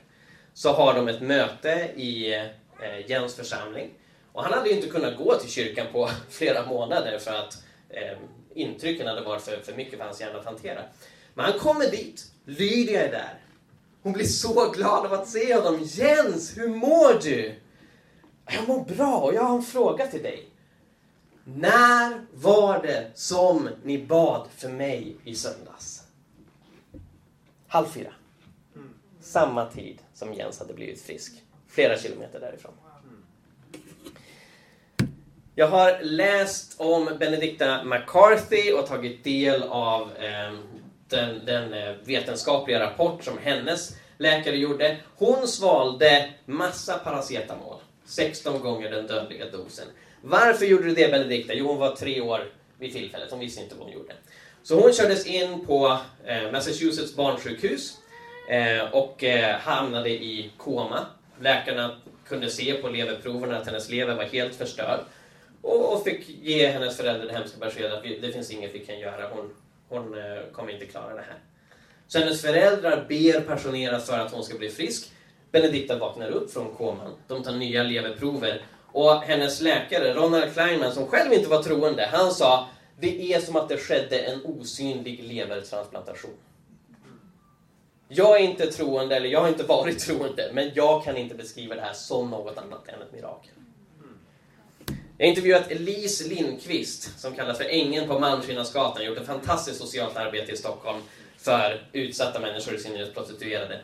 [0.55, 3.91] så har de ett möte i eh, Jens församling.
[4.33, 7.63] Och han hade ju inte kunnat gå till kyrkan på flera månader för att
[7.97, 8.19] eh,
[8.55, 10.83] intrycken hade varit för, för mycket för hans hjärna att hantera.
[11.35, 13.41] Men han kommer dit, Lydia är där.
[14.03, 15.81] Hon blir så glad av att se honom.
[15.83, 17.55] Jens, hur mår du?
[18.47, 20.49] Jag mår bra och jag har en fråga till dig.
[21.45, 26.03] När var det som ni bad för mig i söndags?
[27.69, 28.13] Halv fyra.
[29.21, 31.43] Samma tid som Jens hade blivit frisk.
[31.69, 32.73] Flera kilometer därifrån.
[35.59, 40.59] Jag har läst om Benedicta McCarthy och tagit del av eh,
[41.09, 44.97] den, den eh, vetenskapliga rapport som hennes läkare gjorde.
[45.17, 47.77] Hon svalde massa paracetamol.
[48.05, 49.87] 16 gånger den dödliga dosen.
[50.23, 51.55] Varför gjorde du det Benedicta?
[51.55, 52.49] Jo, hon var tre år
[52.79, 53.31] vid tillfället.
[53.31, 54.13] Hon visste inte vad hon gjorde.
[54.63, 57.97] Så hon kördes in på eh, Massachusetts barnsjukhus
[58.51, 61.07] eh, och eh, hamnade i koma.
[61.41, 61.97] Läkarna
[62.29, 65.01] kunde se på leverproverna att hennes lever var helt förstörd
[65.63, 69.29] och fick ge hennes föräldrar det hemska beskedet att det finns inget vi kan göra.
[69.29, 69.55] Hon,
[69.89, 71.39] hon eh, kommer inte klara det här.
[72.09, 75.13] Så hennes föräldrar ber passionerat för att hon ska bli frisk.
[75.51, 77.15] Benedikta vaknar upp från koman.
[77.29, 78.63] De tar nya leverprover.
[78.93, 82.69] Och hennes läkare, Ronald Kleinman, som själv inte var troende, han sa
[83.01, 86.37] det är som att det skedde en osynlig levertransplantation.
[88.09, 91.75] Jag är inte troende, eller jag har inte varit troende, men jag kan inte beskriva
[91.75, 93.56] det här som något annat än ett mirakel.
[95.19, 100.17] Jag har intervjuat Elise Lindqvist, som kallas för Ängeln på Malmskillnadsgatan, gjort ett fantastiskt socialt
[100.17, 100.99] arbete i Stockholm
[101.39, 103.81] för utsatta människor, i synnerhet prostituerade.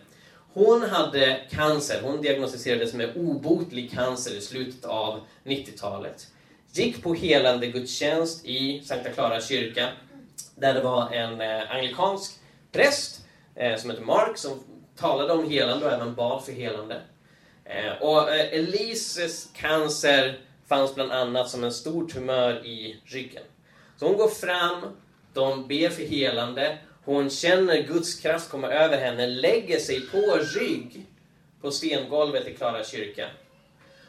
[0.53, 6.27] Hon hade cancer, hon diagnostiserades med obotlig cancer i slutet av 90-talet
[6.73, 9.89] gick på helande gudstjänst i Sankta Clara kyrka
[10.55, 12.33] där det var en eh, anglikansk
[12.73, 13.21] präst
[13.55, 14.61] eh, som hette Mark som
[14.97, 17.01] talade om helande och även bad för helande.
[17.65, 20.39] Eh, och Elises cancer
[20.73, 23.43] fanns bland annat som en stor tumör i ryggen.
[23.99, 24.83] Så hon går fram,
[25.33, 31.07] de ber för helande, hon känner Guds kraft komma över henne, lägger sig på rygg
[31.61, 33.27] på stengolvet i Klara kyrka.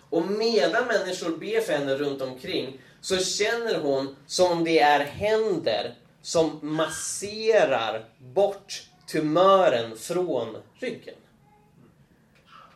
[0.10, 5.00] Och medan människor ber för henne runt omkring så känner hon som om det är
[5.00, 11.16] händer som masserar bort tumören från ryggen.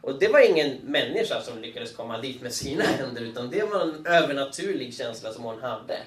[0.07, 3.81] Och det var ingen människa som lyckades komma dit med sina händer, utan det var
[3.81, 5.97] en övernaturlig känsla som hon hade.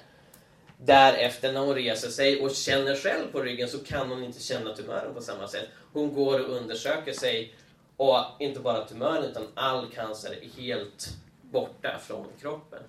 [0.78, 4.76] Därefter när hon reser sig och känner själv på ryggen så kan hon inte känna
[4.76, 5.68] tumören på samma sätt.
[5.92, 7.54] Hon går och undersöker sig
[7.96, 11.08] och inte bara tumören utan all cancer är helt
[11.42, 12.82] borta från kroppen.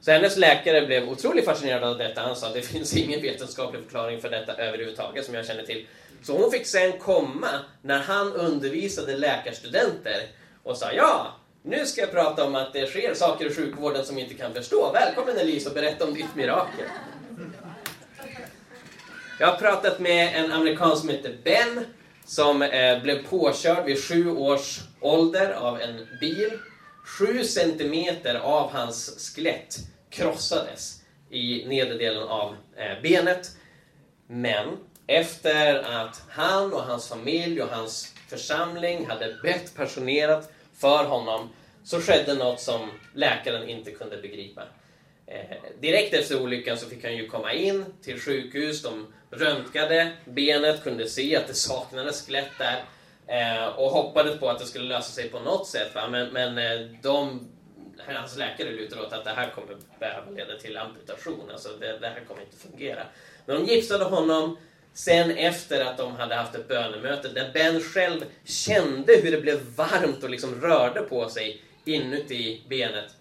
[0.00, 2.20] Så hennes läkare blev otroligt fascinerad av detta.
[2.20, 5.86] Han sa att det finns ingen vetenskaplig förklaring för detta överhuvudtaget som jag känner till.
[6.22, 7.48] Så hon fick sen komma
[7.82, 10.28] när han undervisade läkarstudenter
[10.62, 14.16] och sa ja, nu ska jag prata om att det sker saker i sjukvården som
[14.16, 14.92] vi inte kan förstå.
[14.92, 16.86] Välkommen Elise och berätta om ditt mirakel.
[19.40, 21.84] Jag har pratat med en amerikan som heter Ben
[22.24, 26.58] som eh, blev påkörd vid sju års ålder av en bil.
[27.04, 29.76] Sju centimeter av hans skelett
[30.10, 33.50] krossades i nedre delen av eh, benet.
[34.26, 41.50] Men efter att han och hans familj och hans församling hade bett passionerat för honom
[41.84, 44.62] så skedde något som läkaren inte kunde begripa.
[45.26, 48.82] Eh, direkt efter olyckan så fick han ju komma in till sjukhus.
[48.82, 52.84] De röntgade benet, kunde se att det saknades skelett där
[53.26, 55.94] eh, och hoppades på att det skulle lösa sig på något sätt.
[55.94, 56.08] Va?
[56.08, 57.48] Men, men eh, de,
[58.06, 61.50] hans läkare lutar åt att det här kommer behöva leda till amputation.
[61.50, 63.02] Alltså det, det här kommer inte fungera.
[63.46, 64.56] Men de gipsade honom
[64.96, 69.60] sen efter att de hade haft ett bönemöte där Ben själv kände hur det blev
[69.76, 73.14] varmt och liksom rörde på sig inuti benet.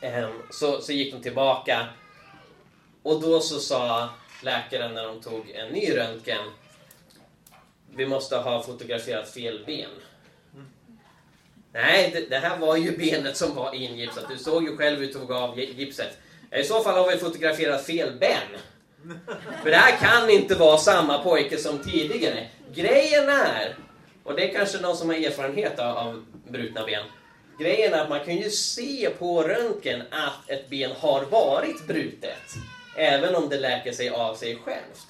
[0.00, 1.86] Ehm, så, så gick de tillbaka
[3.02, 4.08] Och då så sa
[4.42, 6.50] läkaren när de tog en ny röntgen,
[7.96, 9.90] vi måste ha fotograferat fel ben.
[11.72, 14.28] Nej, det, det, här var ju benet som var ingipsat.
[14.28, 16.18] Du såg ju själv hur du tog av gipset.
[16.52, 18.60] I så fall har vi fotograferat fel ben.
[19.62, 22.48] För det här kan inte vara samma pojke som tidigare.
[22.74, 23.76] Grejen är,
[24.24, 27.04] och det är kanske någon som har erfarenhet av, av brutna ben.
[27.60, 32.54] Grejen är att man kan ju se på röntgen att ett ben har varit brutet.
[32.96, 35.06] Även om det läker sig av sig självt.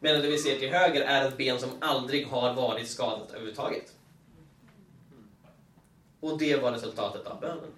[0.00, 3.92] Medan det vi ser till höger är ett ben som aldrig har varit skadat överhuvudtaget.
[6.20, 7.72] Och det var resultatet av bönen.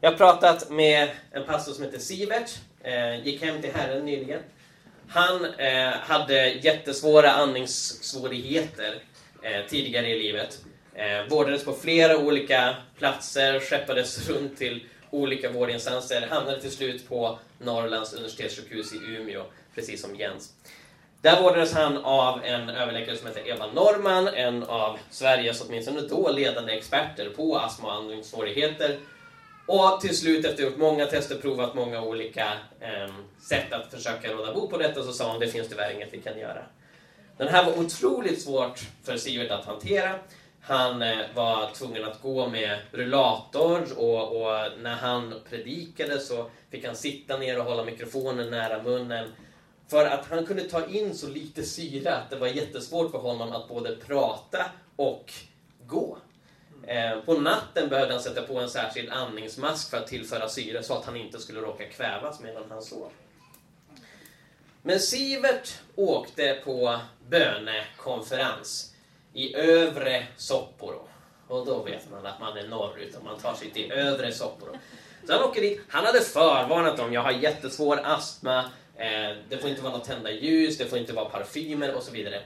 [0.00, 2.50] Jag har pratat med en pastor som heter Sivert,
[2.82, 4.40] eh, gick hem till Herren nyligen.
[5.08, 8.94] Han eh, hade jättesvåra andningssvårigheter
[9.42, 10.58] eh, tidigare i livet.
[10.94, 17.38] Eh, vårdades på flera olika platser, skeppades runt till olika vårdinstanser, hamnade till slut på
[17.58, 19.42] Norrlands universitetssjukhus i Umeå,
[19.74, 20.52] precis som Jens.
[21.22, 26.32] Där vårdades han av en överläkare som heter Eva Norman, en av Sveriges åtminstone då
[26.32, 28.98] ledande experter på astma och andningssvårigheter.
[29.72, 33.90] Och till slut, efter att ha gjort många tester, provat många olika eh, sätt att
[33.90, 36.62] försöka råda bot på detta, så sa hon det finns tyvärr inget vi kan göra.
[37.36, 40.14] Den här var otroligt svårt för Sivert att hantera.
[40.60, 46.84] Han eh, var tvungen att gå med rullator och, och, när han predikade så fick
[46.84, 49.32] han sitta ner och hålla mikrofonen nära munnen.
[49.88, 53.52] För att han kunde ta in så lite syre att det var jättesvårt för honom
[53.52, 54.64] att både prata
[54.96, 55.32] och
[55.86, 56.18] gå.
[56.90, 60.94] Eh, på natten behövde han sätta på en särskild andningsmask för att tillföra syre så
[60.94, 63.10] att han inte skulle råka kvävas medan han sov.
[64.82, 68.94] Men Sivert åkte på bönekonferens
[69.32, 71.08] i övre Sopporo.
[71.48, 74.76] Och då vet man att man är norrut om man tar sig till övre Sopporo.
[75.26, 75.80] Så han åker dit.
[75.88, 77.12] Han hade förvarnat dem.
[77.12, 78.58] Jag har jättesvår astma.
[78.96, 80.78] Eh, det får inte vara något tända ljus.
[80.78, 82.42] Det får inte vara parfymer och så vidare.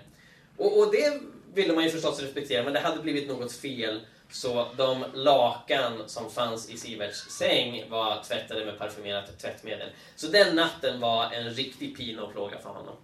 [0.56, 1.20] Och, och det
[1.54, 4.00] ville man ju förstås respektera, men det hade blivit något fel.
[4.34, 9.88] Så de lakan som fanns i Siverts säng var tvättade med parfymerat tvättmedel.
[10.16, 12.96] Så den natten var en riktig pina och plåga för honom.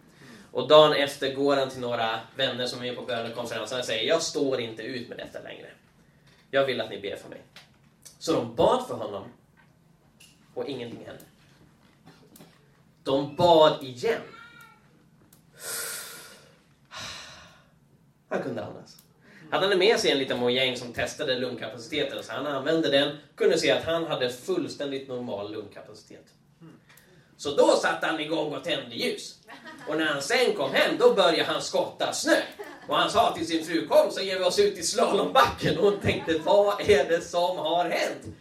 [0.52, 4.22] Och dagen efter går han till några vänner som är på bönekonferensen och säger Jag
[4.22, 5.70] står inte ut med detta längre.
[6.50, 7.40] Jag vill att ni ber för mig.
[8.18, 9.24] Så de bad för honom
[10.54, 11.24] och ingenting hände.
[13.02, 14.22] De bad igen.
[18.28, 18.99] Han kunde andas.
[19.50, 23.58] Han hade med sig en liten mojäng som testade lungkapaciteten, så han använde den, kunde
[23.58, 26.26] se att han hade fullständigt normal lungkapacitet.
[27.36, 29.38] Så då satte han igång och tände ljus.
[29.88, 32.36] Och när han sen kom hem, då började han skotta snö.
[32.88, 35.78] Och han sa till sin fru, kom så ger vi oss ut i slalombacken.
[35.78, 38.36] Och hon tänkte, vad är det som har hänt?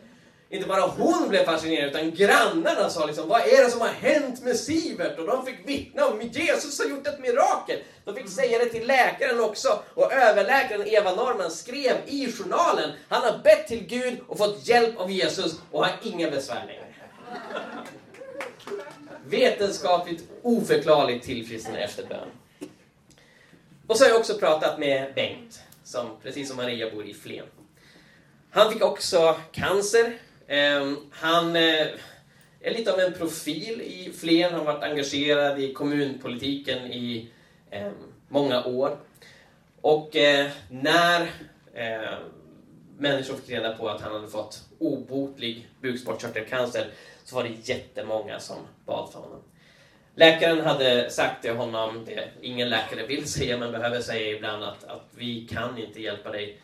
[0.52, 4.43] Inte bara hon blev fascinerad, utan grannarna sa liksom, vad är det som har hänt
[4.43, 5.20] med Sivert?
[5.20, 7.80] Och de fick vittna om Jesus har gjort ett mirakel.
[8.06, 9.80] De fick säga det till läkaren också.
[9.93, 14.97] Och överläkaren Eva Norman skrev i journalen, han har bett till Gud och fått hjälp
[14.97, 16.86] av Jesus och har inga besvär längre.
[19.26, 22.28] Vetenskapligt oförklarligt tillfrisknande efter bön.
[23.88, 27.45] Och så har jag också pratat med Bengt, som precis som Maria bor i Flen.
[28.52, 30.18] Han fick också cancer.
[30.52, 31.88] Ehm, han eh,
[32.62, 37.30] är lite av en profil i Flen, han har varit engagerad i kommunpolitiken i
[37.72, 37.93] ehm,
[38.28, 38.97] många år.
[39.82, 41.22] Och eh, när
[41.74, 42.18] eh,
[42.97, 46.88] människor fick reda på att han hade fått obotlig bukspottkörtelcancer
[47.24, 49.41] så var det jättemånga som bad för honom.
[50.16, 54.84] Läkaren hade sagt till honom, det ingen läkare vill säga men behöver säga ibland, att,
[54.84, 56.60] att vi kan inte hjälpa dig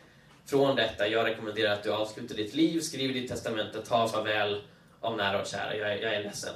[0.46, 1.08] från detta.
[1.08, 4.62] Jag rekommenderar att du avslutar ditt liv, skriver ditt testamente, tar farväl
[5.00, 5.76] av nära och kära.
[5.76, 6.54] Jag, jag är ledsen.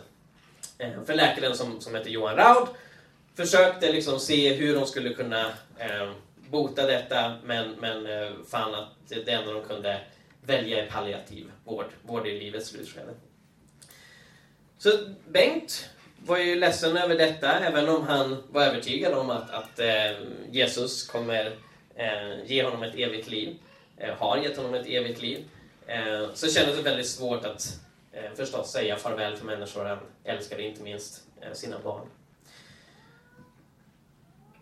[0.78, 2.68] Eh, för läkaren som, som heter Johan Raud
[3.36, 5.46] försökte liksom se hur de skulle kunna
[5.78, 6.12] eh,
[6.50, 10.02] bota detta men, men eh, fann att det enda de kunde
[10.46, 13.14] välja är palliativ vård, vård i livets slutskede.
[14.78, 14.90] Så
[15.28, 15.90] Bengt
[16.26, 20.12] var ju ledsen över detta, även om han var övertygad om att, att eh,
[20.52, 21.56] Jesus kommer
[21.96, 23.56] eh, ge honom ett evigt liv,
[24.00, 25.50] Eh, har gett honom ett evigt liv.
[25.88, 27.80] Eh, så kändes det väldigt svårt att
[28.12, 31.24] eh, förstås säga farväl till människor han älskade, inte minst
[31.54, 32.08] sina barn.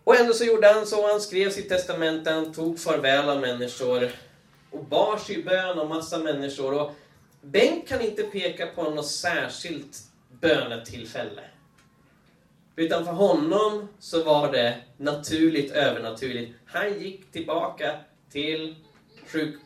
[0.04, 4.10] Och ändå så gjorde han så, han skrev sitt testamente, han tog farväl av människor
[4.70, 6.80] och bar sig i bön av massa människor.
[6.80, 6.92] Och
[7.40, 9.98] Bengt kan inte peka på något särskilt
[10.40, 11.42] bönetillfälle.
[12.76, 16.54] Utan för honom så var det naturligt övernaturligt.
[16.66, 17.94] Han gick tillbaka
[18.30, 18.74] till
[19.28, 19.60] sjukvården,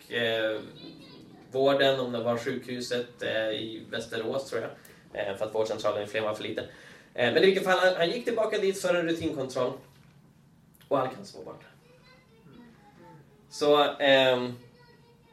[1.94, 4.70] eh, om det var sjukhuset eh, i Västerås tror jag.
[5.12, 6.64] Eh, för att vårdcentralen i Flen var för liten.
[7.14, 9.72] Men i vilket fall, han, gick tillbaka dit för en rutinkontroll
[10.88, 11.66] och all cancer var borta.
[13.50, 14.58] Så, ehm,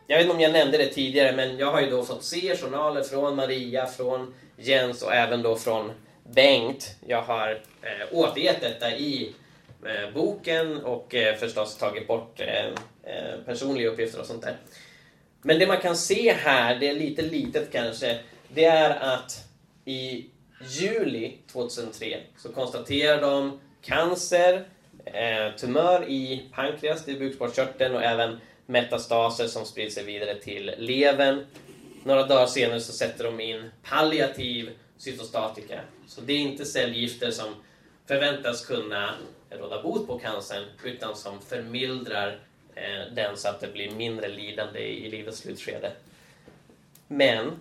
[0.08, 2.56] jag vet inte om jag nämnde det tidigare, men jag har ju då fått se
[2.58, 5.92] journaler från Maria, från Jens och även då från
[6.24, 6.96] Bengt.
[7.08, 9.36] Jag har eh, återgett detta i
[9.86, 12.72] eh, boken och eh, förstås tagit bort eh,
[13.04, 14.58] Eh, personliga uppgifter och sånt där.
[15.42, 19.48] Men det man kan se här, det är lite litet kanske, det är att
[19.86, 20.26] i
[20.62, 24.68] juli 2003 så konstaterar de cancer,
[25.06, 31.46] eh, tumör i pankreas, i bukspottkörteln och även metastaser som sprider sig vidare till levern.
[32.04, 35.80] Några dagar senare så sätter de in palliativ cytostatika.
[36.08, 37.56] Så det är inte cellgifter som
[38.08, 39.14] förväntas kunna
[39.50, 42.40] råda bot på cancern utan som förmildrar
[42.80, 45.92] Eh, den så att det blir mindre lidande i livets slutskede.
[47.08, 47.52] Men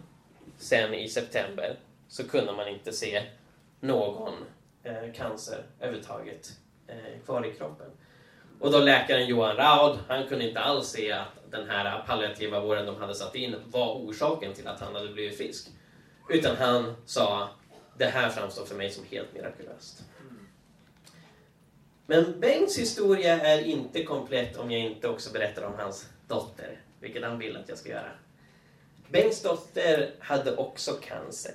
[0.58, 1.76] sen i september
[2.08, 3.22] så kunde man inte se
[3.80, 4.34] någon
[4.82, 6.50] eh, cancer överhuvudtaget
[6.86, 7.86] eh, kvar i kroppen.
[8.60, 12.86] Och då läkaren Johan Raud, han kunde inte alls se att den här palliativa vården
[12.86, 15.68] de hade satt in var orsaken till att han hade blivit frisk.
[16.28, 17.48] Utan han sa,
[17.96, 20.02] det här framstår för mig som helt mirakulöst.
[22.10, 27.22] Men Bengts historia är inte komplett om jag inte också berättar om hans dotter, vilket
[27.22, 28.10] han vill att jag ska göra.
[29.08, 31.54] Bengts dotter hade också cancer.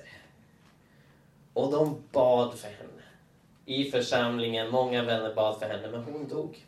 [1.52, 3.02] Och de bad för henne.
[3.64, 6.64] I församlingen, många vänner bad för henne, men hon dog.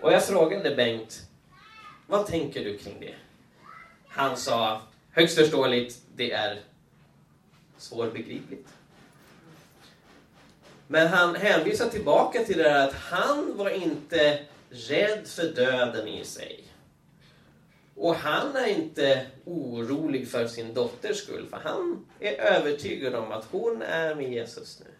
[0.00, 1.28] Och jag frågade Bengt,
[2.06, 3.14] vad tänker du kring det?
[4.08, 6.60] Han sa, högst förståeligt, det är
[7.78, 8.77] svårbegripligt.
[10.90, 14.38] Men han hänvisar tillbaka till det här att han var inte
[14.70, 16.64] rädd för döden i sig.
[17.94, 23.44] Och han är inte orolig för sin dotters skull, för han är övertygad om att
[23.50, 24.90] hon är med Jesus nu.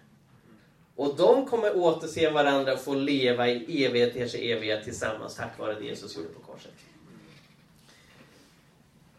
[0.97, 5.85] Och de kommer återse varandra och få leva i evigheters evighet tillsammans tack vare det
[5.85, 6.73] Jesus gjorde på korset.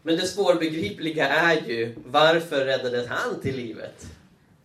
[0.02, 4.06] Men det svårbegripliga är ju, varför räddades han till livet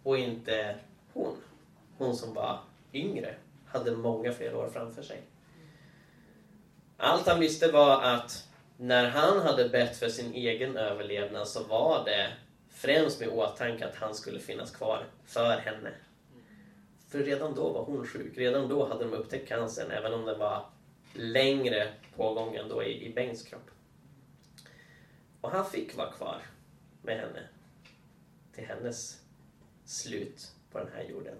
[0.04, 0.76] och inte
[1.14, 1.36] hon?
[1.98, 2.60] Hon som var
[2.94, 3.36] yngre,
[3.66, 5.22] hade många fler år framför sig.
[6.98, 12.06] Allt han visste var att när han hade bett för sin egen överlevnad så var
[12.06, 12.34] det
[12.70, 15.92] främst med åtanke att han skulle finnas kvar för henne.
[17.08, 18.38] För redan då var hon sjuk.
[18.38, 20.66] Redan då hade de upptäckt cancern, även om den var
[21.14, 23.72] längre pågången då i, i Bengts kropp.
[25.42, 26.42] Och han fick vara kvar
[27.02, 27.48] med henne
[28.54, 29.22] till hennes
[29.86, 31.36] slut på den här jorden.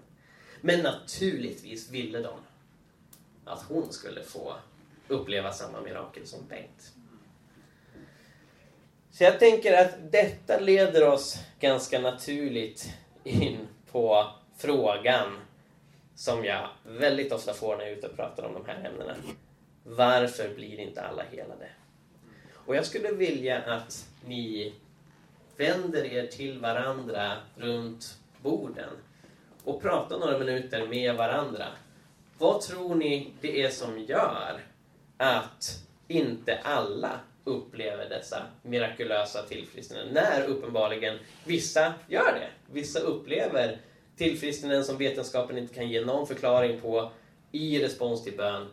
[0.66, 2.34] Men naturligtvis ville de
[3.44, 4.54] att hon skulle få
[5.08, 6.92] uppleva samma mirakel som Bengt.
[9.10, 12.92] Så jag tänker att detta leder oss ganska naturligt
[13.24, 15.40] in på frågan
[16.14, 19.16] som jag väldigt ofta får när jag är ute och pratar om de här ämnena.
[19.84, 21.68] Varför blir inte alla helade?
[22.52, 24.74] Och jag skulle vilja att ni
[25.56, 28.90] vänder er till varandra runt borden
[29.66, 31.66] och prata några minuter med varandra.
[32.38, 34.60] Vad tror ni det är som gör
[35.16, 40.14] att inte alla upplever dessa mirakulösa tillfrisknanden?
[40.14, 42.48] När uppenbarligen vissa gör det.
[42.72, 43.80] Vissa upplever
[44.16, 47.10] tillfrisknanden som vetenskapen inte kan ge någon förklaring på
[47.52, 48.68] i respons till bön.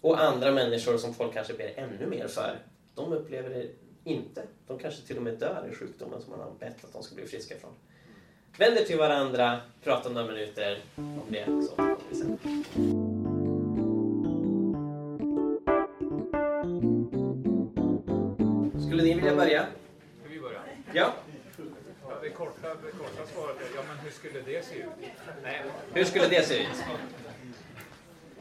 [0.00, 2.58] Och andra människor som folk kanske ber ännu mer för,
[2.94, 3.66] de upplever det
[4.04, 4.42] inte.
[4.66, 7.14] De kanske till och med dör i sjukdomen som man har bett att de ska
[7.14, 7.72] bli friska från.
[8.58, 12.38] Vänd er till varandra, prata några minuter om det, så kommer vi sen.
[18.86, 19.66] Skulle ni vilja börja?
[20.20, 20.60] Ska vi börja?
[20.92, 21.14] Ja.
[22.08, 24.84] Ja, det, korta, det korta svaret är, ja men hur skulle det se ut?
[25.42, 25.62] Nej,
[25.94, 26.68] Hur skulle det se ut?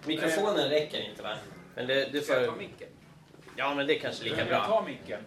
[0.05, 1.35] Mikrofonen räcker inte va?
[1.75, 2.35] Men det, du får...
[3.59, 4.65] Ja, men det är kanske lika Jag bra.
[4.65, 5.19] tar micken.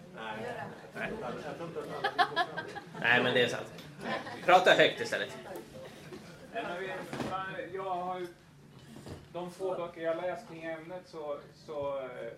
[3.01, 3.83] Nej, men det är sant.
[4.45, 5.37] Prata högt istället.
[6.53, 6.63] Nej,
[7.73, 8.27] Jag har ju,
[9.33, 12.31] de få böcker jag läst kring ämnet så, så eh,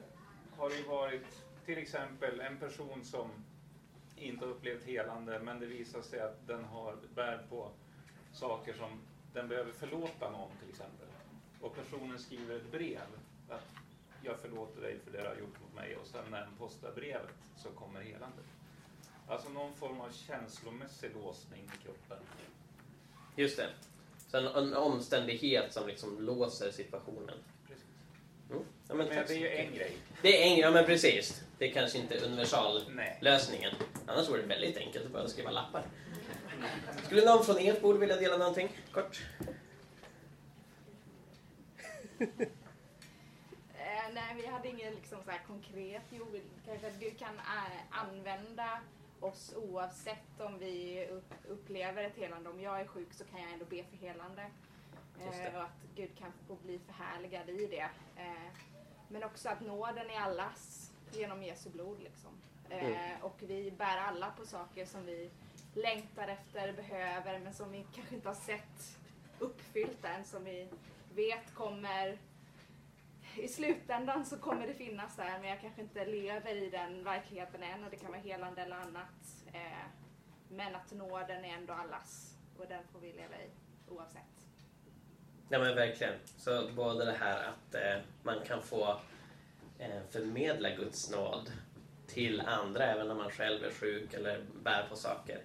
[0.57, 3.31] har det ju varit till exempel en person som
[4.15, 7.69] inte har upplevt helande men det visar sig att den har bär på
[8.33, 9.01] saker som
[9.33, 11.07] den behöver förlåta någon till exempel.
[11.61, 13.01] Och personen skriver ett brev
[13.49, 13.84] att
[14.25, 16.91] jag förlåter dig för det du har gjort mot mig och sen när den postar
[16.95, 18.45] brevet så kommer helandet.
[19.27, 22.17] Alltså någon form av känslomässig låsning i kroppen.
[23.35, 23.69] Just det.
[24.31, 27.37] Så en, en omständighet som liksom låser situationen.
[27.67, 27.85] Precis.
[28.49, 28.63] Mm.
[28.87, 29.97] Ja, men Men det är ju en grej.
[30.21, 31.43] Det är en, ja men precis.
[31.57, 33.73] Det är kanske inte universallösningen.
[34.05, 35.83] Annars vore det väldigt enkelt att bara skriva lappar.
[37.05, 38.69] Skulle någon från ert bord vilja dela någonting?
[38.91, 39.21] Kort.
[44.15, 46.03] Nej, vi hade inget liksom så här konkret.
[46.09, 46.25] Jo,
[46.65, 48.79] kanske att Gud kan eh, använda
[49.19, 52.49] oss oavsett om vi upp, upplever ett helande.
[52.49, 54.41] Om jag är sjuk så kan jag ändå be för helande.
[55.19, 57.89] Eh, och att Gud kan få bli förhärligad i det.
[58.15, 58.51] Eh,
[59.07, 61.99] men också att nåden är allas genom Jesu blod.
[61.99, 62.31] Liksom.
[62.69, 63.21] Mm.
[63.21, 65.29] Och vi bär alla på saker som vi
[65.73, 68.97] längtar efter, behöver, men som vi kanske inte har sett
[69.39, 70.25] uppfyllt än.
[70.25, 70.69] Som vi
[71.15, 72.17] vet kommer
[73.37, 77.63] i slutändan så kommer det finnas där men jag kanske inte lever i den verkligheten
[77.63, 79.43] än och det kan vara helande eller annat.
[79.53, 79.85] Eh,
[80.49, 83.49] men att nåden är ändå allas och den får vi leva i
[83.87, 84.21] oavsett.
[85.49, 86.13] Nej men verkligen.
[86.37, 88.99] Så både det här att eh, man kan få
[89.79, 91.51] eh, förmedla Guds nåd
[92.07, 95.41] till andra även när man själv är sjuk eller bär på saker.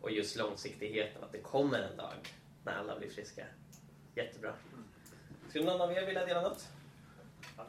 [0.00, 2.34] Och just långsiktigheten, att det kommer en dag
[2.64, 3.44] när alla blir friska.
[4.14, 4.52] Jättebra.
[5.48, 6.68] Skulle någon av er vilja dela något?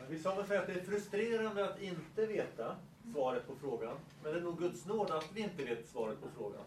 [0.10, 2.76] Vi sa väl säga att det är frustrerande att inte veta
[3.14, 3.98] svaret på frågan.
[4.24, 6.62] Men det är nog Guds nåd att vi inte vet svaret på frågan.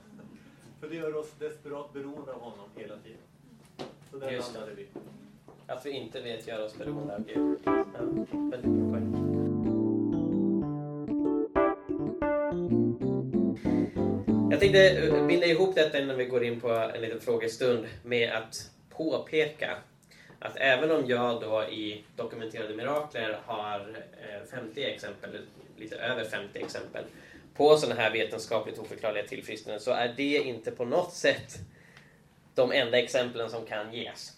[0.80, 3.18] För det gör oss desperat beroende av honom hela tiden.
[4.10, 4.86] Så där Just landade vi.
[5.66, 7.58] Att vi inte vet göra oss beroende av Gud.
[7.64, 7.84] Ja,
[8.32, 9.32] väldigt bra poäng.
[14.50, 18.32] Jag tänkte eh, binda ihop detta innan vi går in på en liten frågestund med
[18.32, 19.76] att påpeka
[20.42, 25.30] att även om jag då i dokumenterade mirakler har eh, 50 exempel,
[25.76, 27.04] lite över 50 exempel
[27.54, 31.58] på sådana här vetenskapligt oförklarliga tillfrisknanden så är det inte på något sätt
[32.54, 34.32] de enda exemplen som kan ges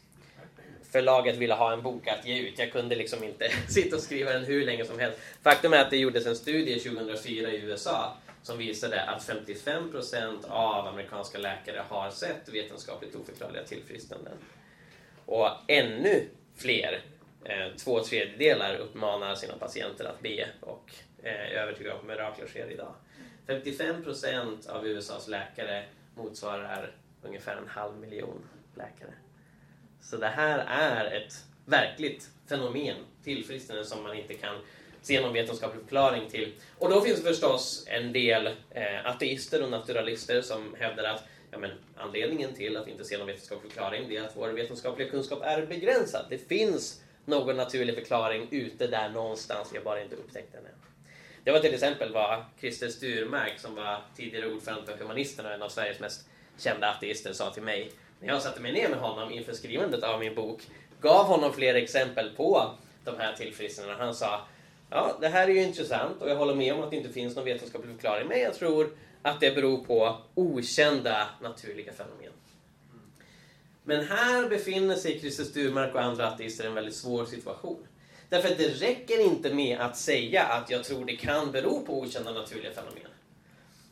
[0.95, 2.59] förlaget ville ha en bok att ge ut.
[2.59, 5.19] Jag kunde liksom inte sitta och skriva den hur länge som helst.
[5.43, 10.87] Faktum är att det gjordes en studie 2004 i USA som visade att 55% av
[10.87, 14.33] amerikanska läkare har sett vetenskapligt oförklarliga tillfrisknanden.
[15.27, 17.01] Och ännu fler,
[17.45, 20.91] eh, två tredjedelar, uppmanar sina patienter att be och
[21.22, 22.95] eh, är övertygade om att mirakler sker idag.
[23.47, 25.85] 55% av USAs läkare
[26.16, 29.14] motsvarar ungefär en halv miljon läkare.
[30.01, 34.57] Så det här är ett verkligt fenomen, tillfrisknande, som man inte kan
[35.03, 36.53] se någon vetenskaplig förklaring till.
[36.79, 41.25] Och då finns det förstås en del eh, ateister och naturalister som hävdar att
[41.55, 44.49] ja, men, anledningen till att vi inte ser någon vetenskaplig förklaring det är att vår
[44.49, 46.27] vetenskapliga kunskap är begränsad.
[46.31, 50.73] Det finns någon naturlig förklaring ute där någonstans, vi har bara inte upptäckt den än.
[51.45, 55.63] Det var till exempel vad Christer Sturmark, som var tidigare ordförande för Humanisterna och en
[55.63, 56.29] av Sveriges mest
[56.59, 60.21] kända ateister, sa till mig när jag satte mig ner med honom inför skrivandet av
[60.21, 60.63] min bok.
[61.01, 62.71] Gav honom flera exempel på
[63.05, 64.05] de här tillfrisknandena.
[64.05, 64.41] Han sa
[64.91, 67.37] Ja, det här är ju intressant och jag håller med om att det inte finns
[67.37, 68.91] någon vetenskaplig förklaring, men jag tror
[69.25, 72.33] att det beror på okända naturliga fenomen.
[73.85, 77.87] Men här befinner sig Christer Sturmark och andra ateister i en väldigt svår situation.
[78.29, 82.01] Därför att det räcker inte med att säga att jag tror det kan bero på
[82.01, 83.11] okända naturliga fenomen.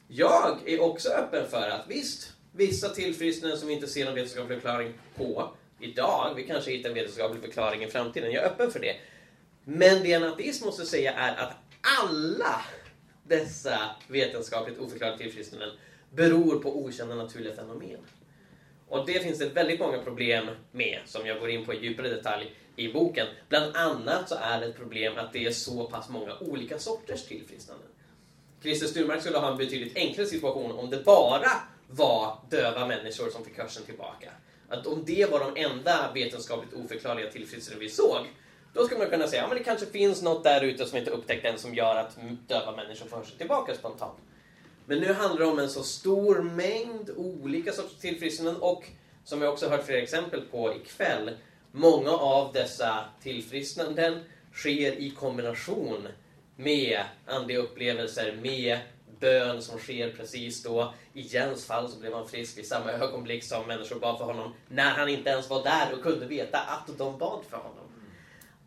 [0.08, 4.60] Jag är också öppen för att visst, vissa tillfrisknanden som vi inte ser någon vetenskaplig
[4.60, 8.80] förklaring på idag, vi kanske hittar en vetenskaplig förklaring i framtiden, jag är öppen för
[8.80, 8.96] det.
[9.64, 11.52] Men det en ateist måste säga är att
[12.02, 12.60] alla
[13.32, 13.78] dessa
[14.08, 15.70] vetenskapligt oförklarade tillfrisknanden
[16.10, 17.98] beror på okända naturliga fenomen.
[18.88, 22.08] Och det finns det väldigt många problem med, som jag går in på i djupare
[22.08, 23.26] detalj i boken.
[23.48, 27.24] Bland annat så är det ett problem att det är så pass många olika sorters
[27.24, 27.88] tillfrisknanden.
[28.62, 31.50] Christer Sturmark skulle ha en betydligt enklare situation om det bara
[31.88, 34.32] var döva människor som fick hörseln tillbaka.
[34.68, 38.26] Att om det var de enda vetenskapligt oförklarliga tillfrisknanden vi såg,
[38.72, 40.98] då skulle man kunna säga att ja, men det kanske finns något där ute som
[40.98, 42.16] inte upptäckt än som gör att
[42.48, 44.18] döva människor får sig tillbaka spontant.
[44.86, 48.84] Men nu handlar det om en så stor mängd olika sorters tillfrisknanden och
[49.24, 51.30] som vi också hört flera exempel på ikväll,
[51.72, 56.08] många av dessa tillfrisknanden sker i kombination
[56.56, 58.78] med andliga upplevelser, med
[59.20, 60.94] bön som sker precis då.
[61.14, 64.54] I Jens fall så blev han frisk i samma ögonblick som människor bad för honom
[64.68, 67.81] när han inte ens var där och kunde veta att de bad för honom.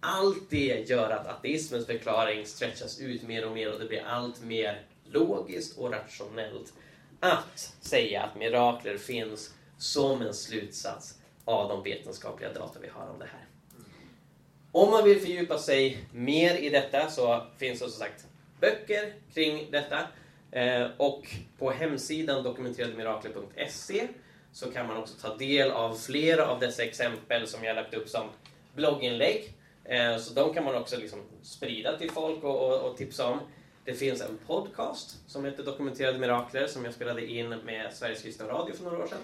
[0.08, 4.44] Allt det gör att ateismens förklaring stretchas ut mer och mer och det blir allt
[4.44, 6.74] mer logiskt och rationellt
[7.20, 13.20] att säga att mirakler finns som en slutsats av de vetenskapliga data vi har om
[13.20, 13.46] det här.
[14.72, 18.28] Om man vill fördjupa sig mer i detta så finns det som sagt
[18.60, 20.00] böcker kring detta.
[20.52, 21.28] Eh, och
[21.58, 24.08] på hemsidan dokumenterademirakler.se
[24.52, 28.10] så kan man också ta del av flera av dessa exempel som jag lagt upp
[28.10, 28.30] som
[28.76, 29.54] blogginlägg.
[29.86, 33.40] Eh, så de kan man också liksom sprida till folk och, och, och tipsa om.
[33.86, 38.48] Det finns en podcast som heter Dokumenterade Mirakler som jag spelade in med Sveriges Kristna
[38.48, 39.20] Radio för några år sedan.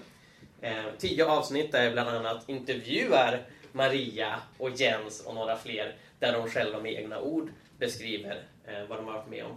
[0.60, 6.32] Eh, tio avsnitt där jag bland annat intervjuar Maria och Jens och några fler där
[6.32, 9.56] de själva med egna ord beskriver eh, vad de har varit med om.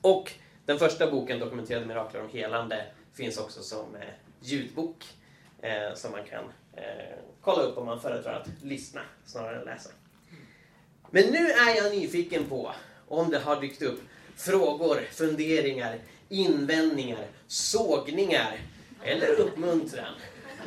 [0.00, 0.32] Och
[0.66, 4.08] den första boken, Dokumenterade Mirakler om helande, finns också som eh,
[4.40, 5.04] ljudbok
[5.62, 9.90] eh, som man kan eh, kolla upp om man föredrar att lyssna snarare än läsa.
[11.10, 12.72] Men nu är jag nyfiken på
[13.08, 14.00] om det har dykt upp
[14.36, 15.98] frågor, funderingar,
[16.28, 18.58] invändningar, sågningar
[19.04, 20.14] eller uppmuntran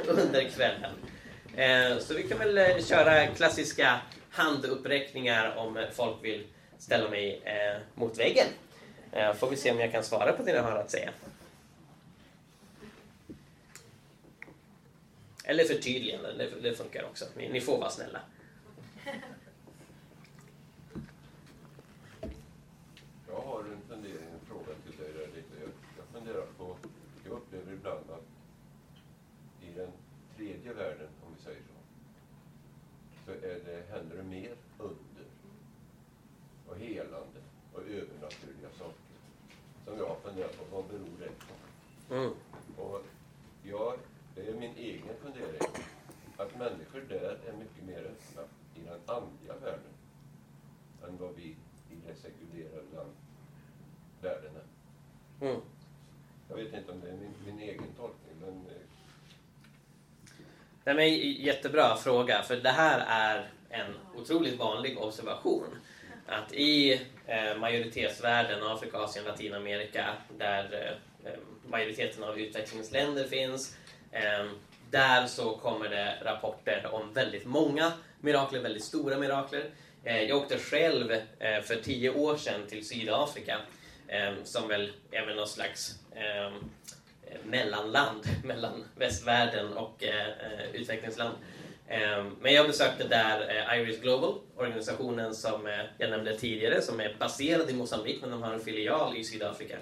[0.08, 0.92] under kvällen.
[1.56, 7.82] Eh, så vi kan väl eh, köra klassiska handuppräckningar om folk vill ställa mig eh,
[7.96, 8.48] mot väggen.
[9.38, 11.10] Får vi se om jag kan svara på det ni har att säga.
[15.44, 17.26] Eller förtydliganden, det, funkar också.
[17.36, 18.20] Ni får vara snälla.
[23.28, 25.54] Jag har en fundering, en fråga till dig där lite.
[25.62, 26.78] Jag, jag funderar på,
[27.26, 28.26] jag upplever ibland att
[29.62, 29.92] i den
[30.38, 31.74] tredje världen, om vi säger så,
[33.26, 35.26] så är det, händer det mer under
[36.68, 37.40] och helande
[37.74, 39.14] och övernaturliga saker.
[39.86, 41.54] Som jag har funderat på, vad beror det på?
[42.16, 42.34] Mm.
[42.78, 43.02] Och
[43.64, 44.00] jag,
[44.36, 45.86] det är min egen fundering,
[46.38, 48.42] att människor där är mycket mer öppna
[48.76, 49.94] i den andliga världen
[51.08, 51.56] än vad vi
[51.90, 53.06] i det sekulära
[54.22, 55.48] världen är.
[55.48, 55.62] Mm.
[56.50, 58.84] Jag vet inte om det är min, min egen tolkning, men eh,
[60.86, 65.68] Nej, men jättebra fråga, för det här är en otroligt vanlig observation.
[66.28, 66.94] Att i
[67.28, 70.06] eh, majoritetsvärlden, Afrika, Asien, Latinamerika,
[70.38, 71.40] där eh, eh,
[71.70, 73.78] majoriteten av utvecklingsländer finns,
[74.12, 74.46] eh,
[74.92, 77.92] där så kommer det rapporter om väldigt många
[78.22, 79.70] mirakler, väldigt stora mirakler.
[80.04, 83.58] Eh, jag åkte själv eh, för tio år sedan till Sydafrika,
[84.14, 86.54] Ehm, som väl är väl någon slags eh,
[87.44, 91.36] mellanland mellan västvärlden och eh, eh utvecklingsland.
[91.88, 97.00] Eh, men jag besökte där eh, Iris Global, organisationen som eh, jag nämnde tidigare, som
[97.00, 99.78] är baserad i Mosambik men de har en filial i Sydafrika.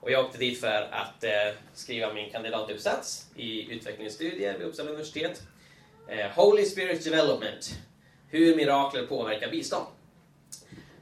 [0.00, 5.42] Och jag åkte dit för att eh, skriva min kandidatuppsats i utvecklingsstudier vid Uppsala universitet.
[6.08, 7.78] Eh, Holy Spirit Development,
[8.28, 9.86] hur mirakler påverkar bistånd.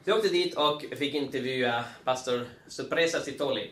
[0.03, 3.71] Så jag åkte dit och fick intervjua pastor Supresa Sitoli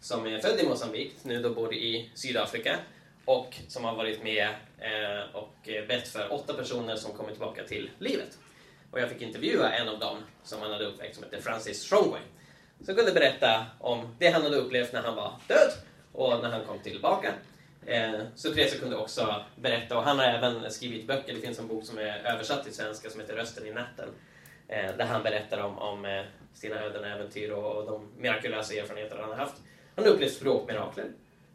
[0.00, 2.78] som är född i Mosambik, nu då bor i Sydafrika
[3.24, 4.48] och som har varit med
[4.78, 8.38] eh, och eh, bett för åtta personer som kommit tillbaka till livet.
[8.90, 12.22] Och jag fick intervjua en av dem som han hade uppväckt som heter Francis Strongway.
[12.84, 15.72] Som kunde berätta om det han hade upplevt när han var död
[16.12, 17.32] och när han kom tillbaka.
[17.86, 21.84] Eh, Supresa kunde också berätta, och han har även skrivit böcker, det finns en bok
[21.84, 24.08] som är översatt till svenska som heter Rösten i natten.
[24.68, 26.22] Eh, där han berättar om, om eh,
[26.54, 29.54] sina öden och äventyr och, och de mirakulösa erfarenheter han har haft.
[29.96, 31.06] Han har upplevt språkmirakler.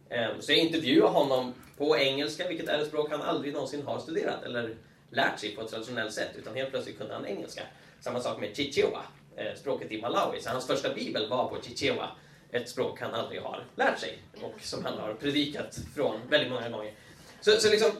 [0.09, 3.99] Eh, Så jag intervjuade honom på engelska, vilket är ett språk han aldrig någonsin har
[3.99, 4.75] studerat eller
[5.09, 7.61] lärt sig på ett traditionellt sätt, utan helt plötsligt kunde han engelska.
[7.99, 9.01] Samma sak med chichewa,
[9.35, 10.41] eh, språket i Malawi.
[10.41, 12.09] Så hans första bibel var på chichewa,
[12.51, 16.69] ett språk han aldrig har lärt sig och som han har predikat från väldigt många
[16.69, 16.93] gånger.
[17.41, 17.91] Så, så liksom,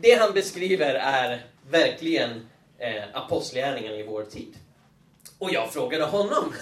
[0.00, 2.48] det han beskriver är verkligen
[2.78, 4.54] eh, apostlagärningarna i vår tid.
[5.38, 6.52] Och jag frågade honom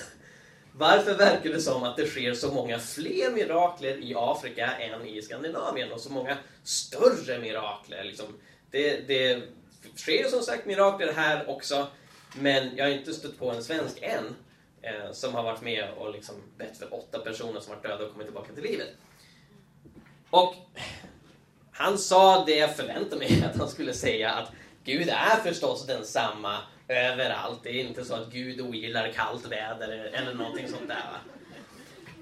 [0.79, 5.23] varför verkar det som att det sker så många fler mirakler i Afrika än i
[5.23, 8.05] Skandinavien och så många större mirakler?
[8.05, 8.27] Liksom,
[8.71, 9.43] det, det
[9.97, 11.87] sker som sagt mirakler här också,
[12.35, 14.37] men jag har inte stött på en svensk än
[14.83, 18.13] eh, som har varit med och liksom bett för åtta personer som varit döda och
[18.13, 18.89] kommit tillbaka till livet.
[20.31, 20.55] Och
[21.73, 24.53] han sa det jag förväntade mig att han skulle säga, att
[24.87, 26.59] Gud är förstås densamma
[26.89, 27.61] överallt.
[27.63, 31.03] Det är inte så att Gud ogillar kallt väder eller någonting sånt där.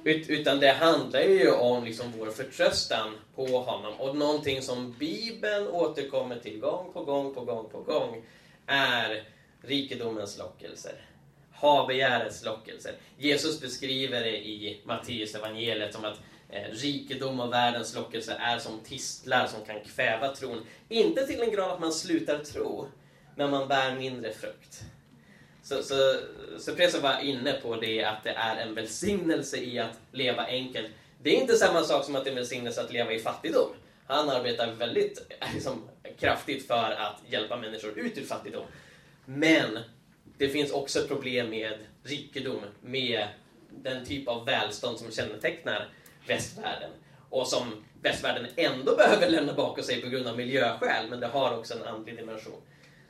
[0.04, 3.94] Ut, utan det handlar ju om liksom vår förtröstan på honom.
[4.00, 8.22] Och någonting som Bibeln återkommer till gång på gång på gång på gång
[8.66, 9.24] är
[9.62, 10.94] rikedomens lockelser.
[11.52, 12.92] Habegärets lockelser.
[13.18, 16.18] Jesus beskriver det i Matteus evangeliet som att
[16.54, 20.66] eh, rikedom och världens lockelse är som tistlar som kan kväva tron.
[20.88, 22.88] Inte till en grad att man slutar tro,
[23.36, 24.82] men man bär mindre frukt.
[25.62, 26.16] Så, så,
[26.58, 30.90] så Presa var inne på det att det är en välsignelse i att leva enkelt.
[31.22, 33.70] Det är inte samma sak som att det är en välsignelse att leva i fattigdom.
[34.06, 35.88] Han arbetar väldigt eh, liksom,
[36.18, 38.64] kraftigt för att hjälpa människor ut ur fattigdom.
[39.24, 39.78] Men
[40.38, 43.28] det finns också problem med rikedom, med
[43.70, 45.88] den typ av välstånd som kännetecknar
[46.26, 46.90] västvärlden.
[47.30, 51.58] Och som västvärlden ändå behöver lämna bakom sig på grund av miljöskäl, men det har
[51.58, 52.60] också en andlig dimension.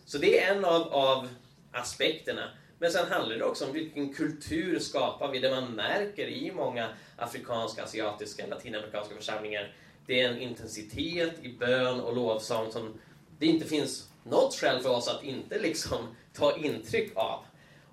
[0.05, 1.29] Så det är en av, av
[1.73, 2.51] aspekterna.
[2.79, 5.39] Men sen handlar det också om vilken kultur skapar vi?
[5.39, 9.73] Det man märker i många afrikanska, asiatiska, latinamerikanska församlingar
[10.07, 13.01] det är en intensitet i bön och lovsång som
[13.39, 15.99] det inte finns något skäl för oss att inte liksom
[16.33, 17.45] ta intryck av.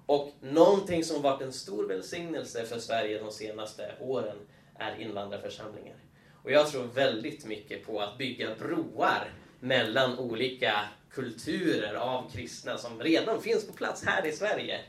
[0.06, 4.38] Och någonting som varit en stor välsignelse för Sverige de senaste åren
[4.82, 5.96] är invandrarförsamlingar.
[6.44, 10.74] Och jag tror väldigt mycket på att bygga broar mellan olika
[11.12, 14.80] kulturer av kristna som redan finns på plats här i Sverige.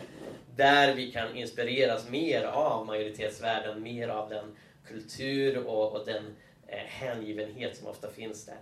[0.56, 6.36] Där vi kan inspireras mer av majoritetsvärlden, mer av den kultur och, och den
[6.66, 8.60] eh, hängivenhet som ofta finns där.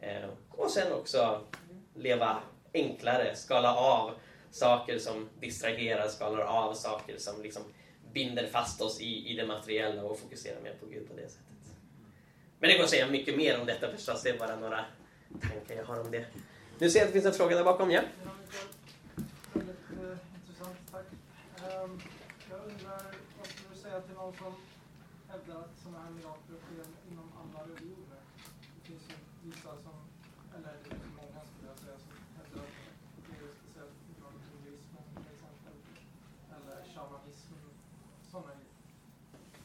[0.00, 1.40] Eh, och sen också
[1.94, 2.42] leva
[2.74, 4.10] enklare, skala av
[4.50, 7.62] saker som distraherar, skalar av saker som liksom
[8.14, 11.44] binder fast oss i, i det materiella och fokuserar mer på Gud på det sättet.
[12.58, 14.84] Men det går att säga mycket mer om detta förstås, det är bara några
[15.40, 16.26] tankar jag har om det.
[16.78, 18.02] Nu ser jag att det finns en fråga där bakom, ja?
[19.54, 21.06] Intressant, tack.
[22.50, 23.02] Jag undrar,
[23.38, 24.54] vad skulle du säga till någon som
[25.28, 28.22] hävdar att sådana här mirakel sker inom alla religioner?
[28.74, 29.16] Det finns ju
[29.48, 29.96] vissa som,
[30.56, 32.76] eller det finns många skulle jag säga, som hävdar att
[33.26, 35.74] det är speciellt inom hinduismen till exempel,
[36.54, 37.52] eller shamanism,
[38.30, 38.74] sådana grejer.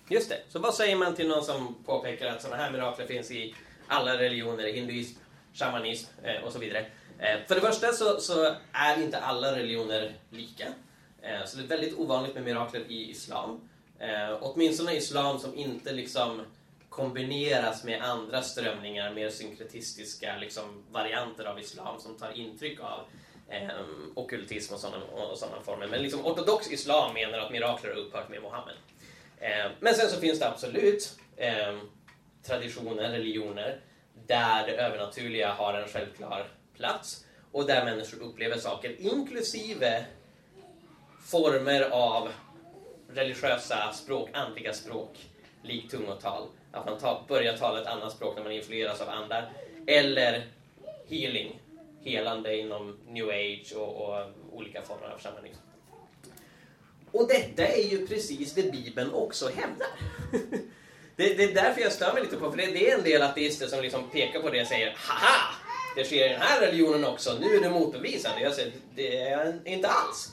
[0.09, 0.41] Just det.
[0.49, 3.55] Så vad säger man till någon som påpekar att sådana här mirakler finns i
[3.87, 5.19] alla religioner, hinduism,
[5.53, 6.85] shamanism eh, och så vidare?
[7.19, 10.65] Eh, för det första så, så, är inte alla religioner lika.
[11.21, 13.69] Eh, så det är väldigt ovanligt med mirakler i islam.
[13.99, 16.41] Eh, åtminstone islam som inte liksom
[16.89, 22.99] kombineras med andra strömningar, mer synkretistiska liksom, varianter av islam som tar intryck av
[23.49, 23.69] eh,
[24.15, 25.87] okultism och sådana, och sådana former.
[25.87, 28.75] Men liksom, ortodox islam menar att mirakler har upphört med Mohammed.
[29.39, 31.77] Eh, men sen så finns det absolut eh,
[32.43, 33.79] traditioner, religioner,
[34.27, 40.05] där det övernaturliga har en självklar plats och där människor upplever saker, inklusive
[41.21, 42.29] former av
[43.09, 45.29] religiösa språk, andliga språk,
[45.63, 46.47] likt tungotal.
[46.71, 49.49] Att man ta, börjar tala ett annat språk när man influeras av andar.
[49.87, 50.43] Eller
[51.07, 51.59] healing,
[52.03, 55.68] helande inom new age och, och olika former av shamanism.
[57.11, 59.87] Och detta är ju precis det Bibeln också hävdar.
[61.15, 63.21] det, det, är därför jag stör mig lite på, för det, det är en del
[63.21, 65.55] ateister som liksom pekar på det och säger Haha!
[65.95, 68.41] Det sker i den här religionen också, nu är det motbevisande.
[68.41, 70.31] Jag säger, det är inte alls.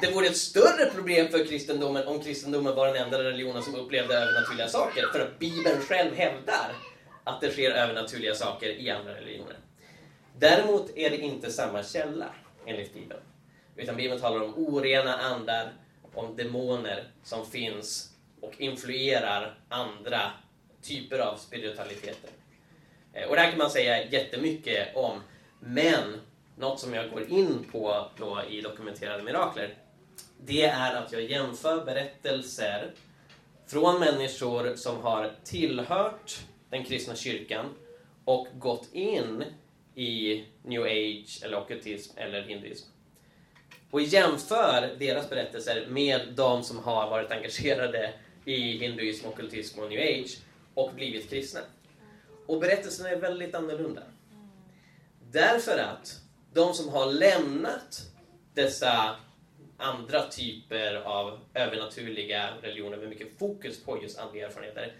[0.00, 4.14] Det vore ett större problem för kristendomen om kristendomen var den enda religionen som upplevde
[4.14, 5.06] övernaturliga saker.
[5.12, 6.72] För att Bibeln själv hävdar
[7.24, 9.58] att det sker övernaturliga saker i andra religioner.
[10.38, 12.26] Däremot är det inte samma källa,
[12.66, 13.20] enligt Bibeln.
[13.80, 15.72] Utan Bibeln talar om orena andar,
[16.14, 18.10] om demoner som finns
[18.40, 20.20] och influerar andra
[20.82, 22.30] typer av spiritualiteter.
[23.12, 25.20] Eh, och det här kan man säga jättemycket om,
[25.60, 26.20] men
[26.56, 29.74] något som jag går in på då i dokumenterade mirakler,
[30.40, 32.90] det är att jag jämför berättelser
[33.66, 37.66] från människor som har tillhört den kristna kyrkan
[38.24, 39.44] och gått in
[39.94, 42.88] i new age, eller ockultism eller hinduism.
[43.90, 48.12] Och jämför deras berättelser med de som har varit engagerade
[48.44, 50.38] i hinduism, ockultism och new age
[50.74, 51.60] och blivit kristna.
[52.46, 54.02] Och berättelserna är väldigt annorlunda.
[55.30, 56.20] Därför att
[56.52, 58.02] de som har lämnat
[58.54, 59.16] dessa
[59.76, 64.92] andra typer av övernaturliga religioner med mycket fokus på just andliga erfarenheter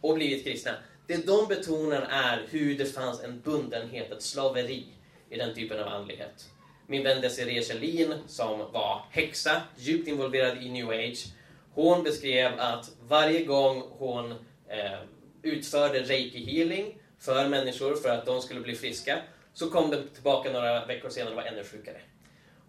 [0.00, 0.72] och blivit kristna,
[1.06, 4.86] det de betonar är hur det fanns en bundenhet, ett slaveri
[5.30, 6.50] i den typen av andlighet.
[6.90, 11.26] Min vän Desiree Kjellin, som var häxa, djupt involverad i new age,
[11.74, 14.30] hon beskrev att varje gång hon
[14.68, 14.98] eh,
[15.42, 19.18] utförde reiki healing för människor för att de skulle bli friska,
[19.54, 22.00] så kom de tillbaka några veckor senare och var ännu sjukare.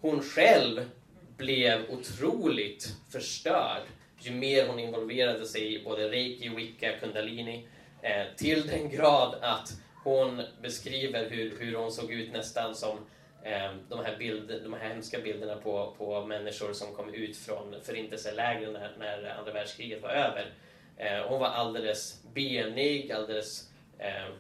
[0.02, 0.90] Hon själv
[1.38, 3.84] blev otroligt förstörd
[4.20, 7.68] ju mer hon involverade sig i både reiki, wicca, kundalini,
[8.02, 9.74] eh, till den grad att
[10.04, 12.98] hon beskriver hur, hur hon såg ut nästan som
[13.44, 17.76] Ehm, de, här bild, de här hemska bilderna på, på människor som kom ut från
[17.84, 20.54] förintelselägren när, när andra världskriget var över.
[20.98, 24.34] Eh, hon var alldeles benig, alldeles eh,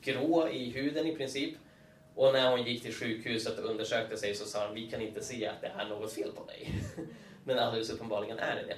[0.00, 1.54] grå i huden i princip.
[2.14, 5.24] Och när hon gick till sjukhuset och undersökte sig så sa de vi kan inte
[5.24, 6.72] se att det är något fel på dig.
[7.44, 8.76] Men alldeles uppenbarligen är det det.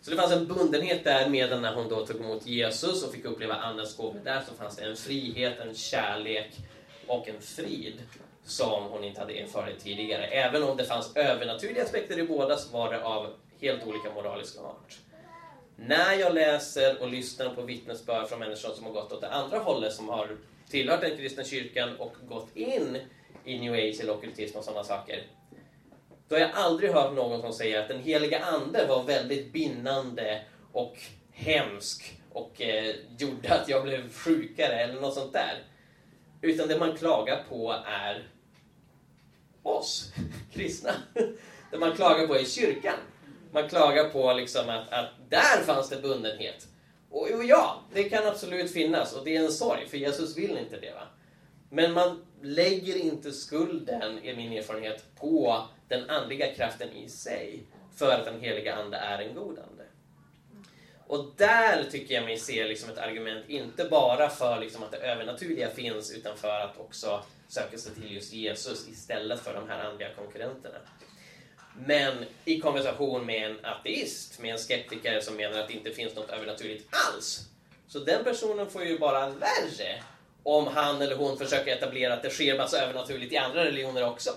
[0.00, 3.24] Så det fanns en bundenhet där medan när hon då tog emot Jesus och fick
[3.24, 6.58] uppleva Andens gåvor där så fanns det en frihet, en kärlek
[7.06, 8.02] och en frid
[8.44, 10.26] som hon inte hade erfarit tidigare.
[10.26, 13.26] Även om det fanns övernaturliga aspekter i båda så var det av
[13.60, 14.98] helt olika moraliska art.
[15.76, 19.58] När jag läser och lyssnar på vittnesbörd från människor som har gått åt det andra
[19.58, 20.36] hållet, som har
[20.68, 22.98] tillhört den kristna kyrkan och gått in
[23.44, 25.22] i new age eller ockultism och sådana saker,
[26.28, 30.40] då har jag aldrig hört någon som säger att den heliga ande var väldigt bindande
[30.72, 30.96] och
[31.32, 35.58] hemsk och eh, gjorde att jag blev sjukare eller något sånt där.
[36.42, 38.28] Utan det man klagar på är
[39.62, 40.12] oss
[40.52, 40.90] kristna.
[41.70, 42.96] Det man klagar på är kyrkan.
[43.52, 46.66] Man klagar på liksom att, att där fanns det bundenhet.
[47.10, 50.58] Och, och ja, det kan absolut finnas och det är en sorg, för Jesus vill
[50.58, 50.90] inte det.
[50.90, 51.06] Va?
[51.70, 57.62] Men man lägger inte skulden, i min erfarenhet, på den andliga kraften i sig
[57.96, 59.81] för att den heliga Ande är en god ande.
[61.12, 64.96] Och där tycker jag mig se liksom ett argument, inte bara för liksom att det
[64.96, 69.84] övernaturliga finns, utan för att också söka sig till just Jesus istället för de här
[69.84, 70.78] andliga konkurrenterna.
[71.86, 76.14] Men i konversation med en ateist, med en skeptiker som menar att det inte finns
[76.14, 77.48] något övernaturligt alls,
[77.88, 80.02] så den personen får ju bara värre
[80.42, 84.30] om han eller hon försöker etablera att det sker massa övernaturligt i andra religioner också.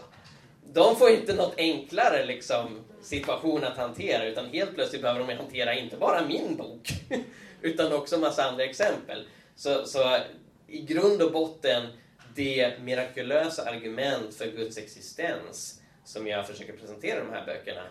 [0.76, 5.74] De får inte något enklare liksom, situation att hantera, utan helt plötsligt behöver de hantera
[5.74, 6.90] inte bara min bok,
[7.62, 9.28] utan också massa andra exempel.
[9.56, 10.18] Så, så
[10.68, 11.88] i grund och botten,
[12.36, 17.84] det mirakulösa argument för Guds existens som jag försöker presentera i de här böckerna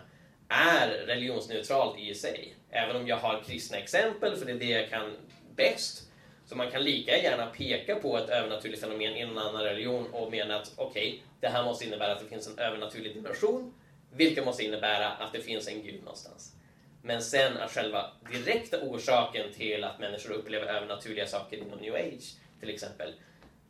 [0.49, 2.55] är religionsneutralt i sig.
[2.71, 5.17] Även om jag har kristna exempel, för det är det jag kan
[5.55, 6.09] bäst,
[6.45, 10.31] så man kan lika gärna peka på ett övernaturligt fenomen i en annan religion och
[10.31, 13.73] mena att okej, okay, det här måste innebära att det finns en övernaturlig dimension,
[14.11, 16.55] vilket måste innebära att det finns en gud någonstans.
[17.01, 22.35] Men sen att själva direkta orsaken till att människor upplever övernaturliga saker inom new age,
[22.59, 23.13] till exempel,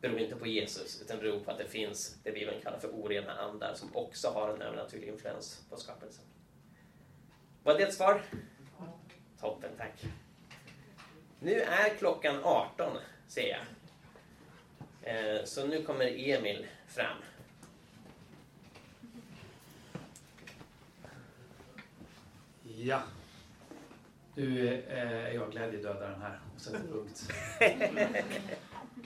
[0.00, 3.32] beror inte på Jesus, utan beror på att det finns det Bibeln kallar för orena
[3.32, 6.24] andar som också har en övernaturlig influens på skapelsen.
[7.62, 8.22] Var det ett svar?
[9.40, 10.04] Toppen, tack.
[11.40, 12.96] Nu är klockan 18,
[13.28, 13.60] ser jag.
[15.02, 17.16] Eh, så nu kommer Emil fram.
[22.78, 23.02] Ja.
[24.34, 27.32] Nu är jag glädjedödaren här och sätter punkt.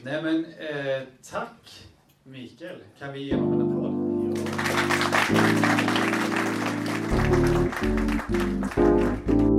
[0.02, 1.86] Nej men, eh, tack
[2.22, 2.82] Mikael.
[2.98, 4.00] Kan vi ge honom en applåd?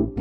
[0.02, 0.21] mycket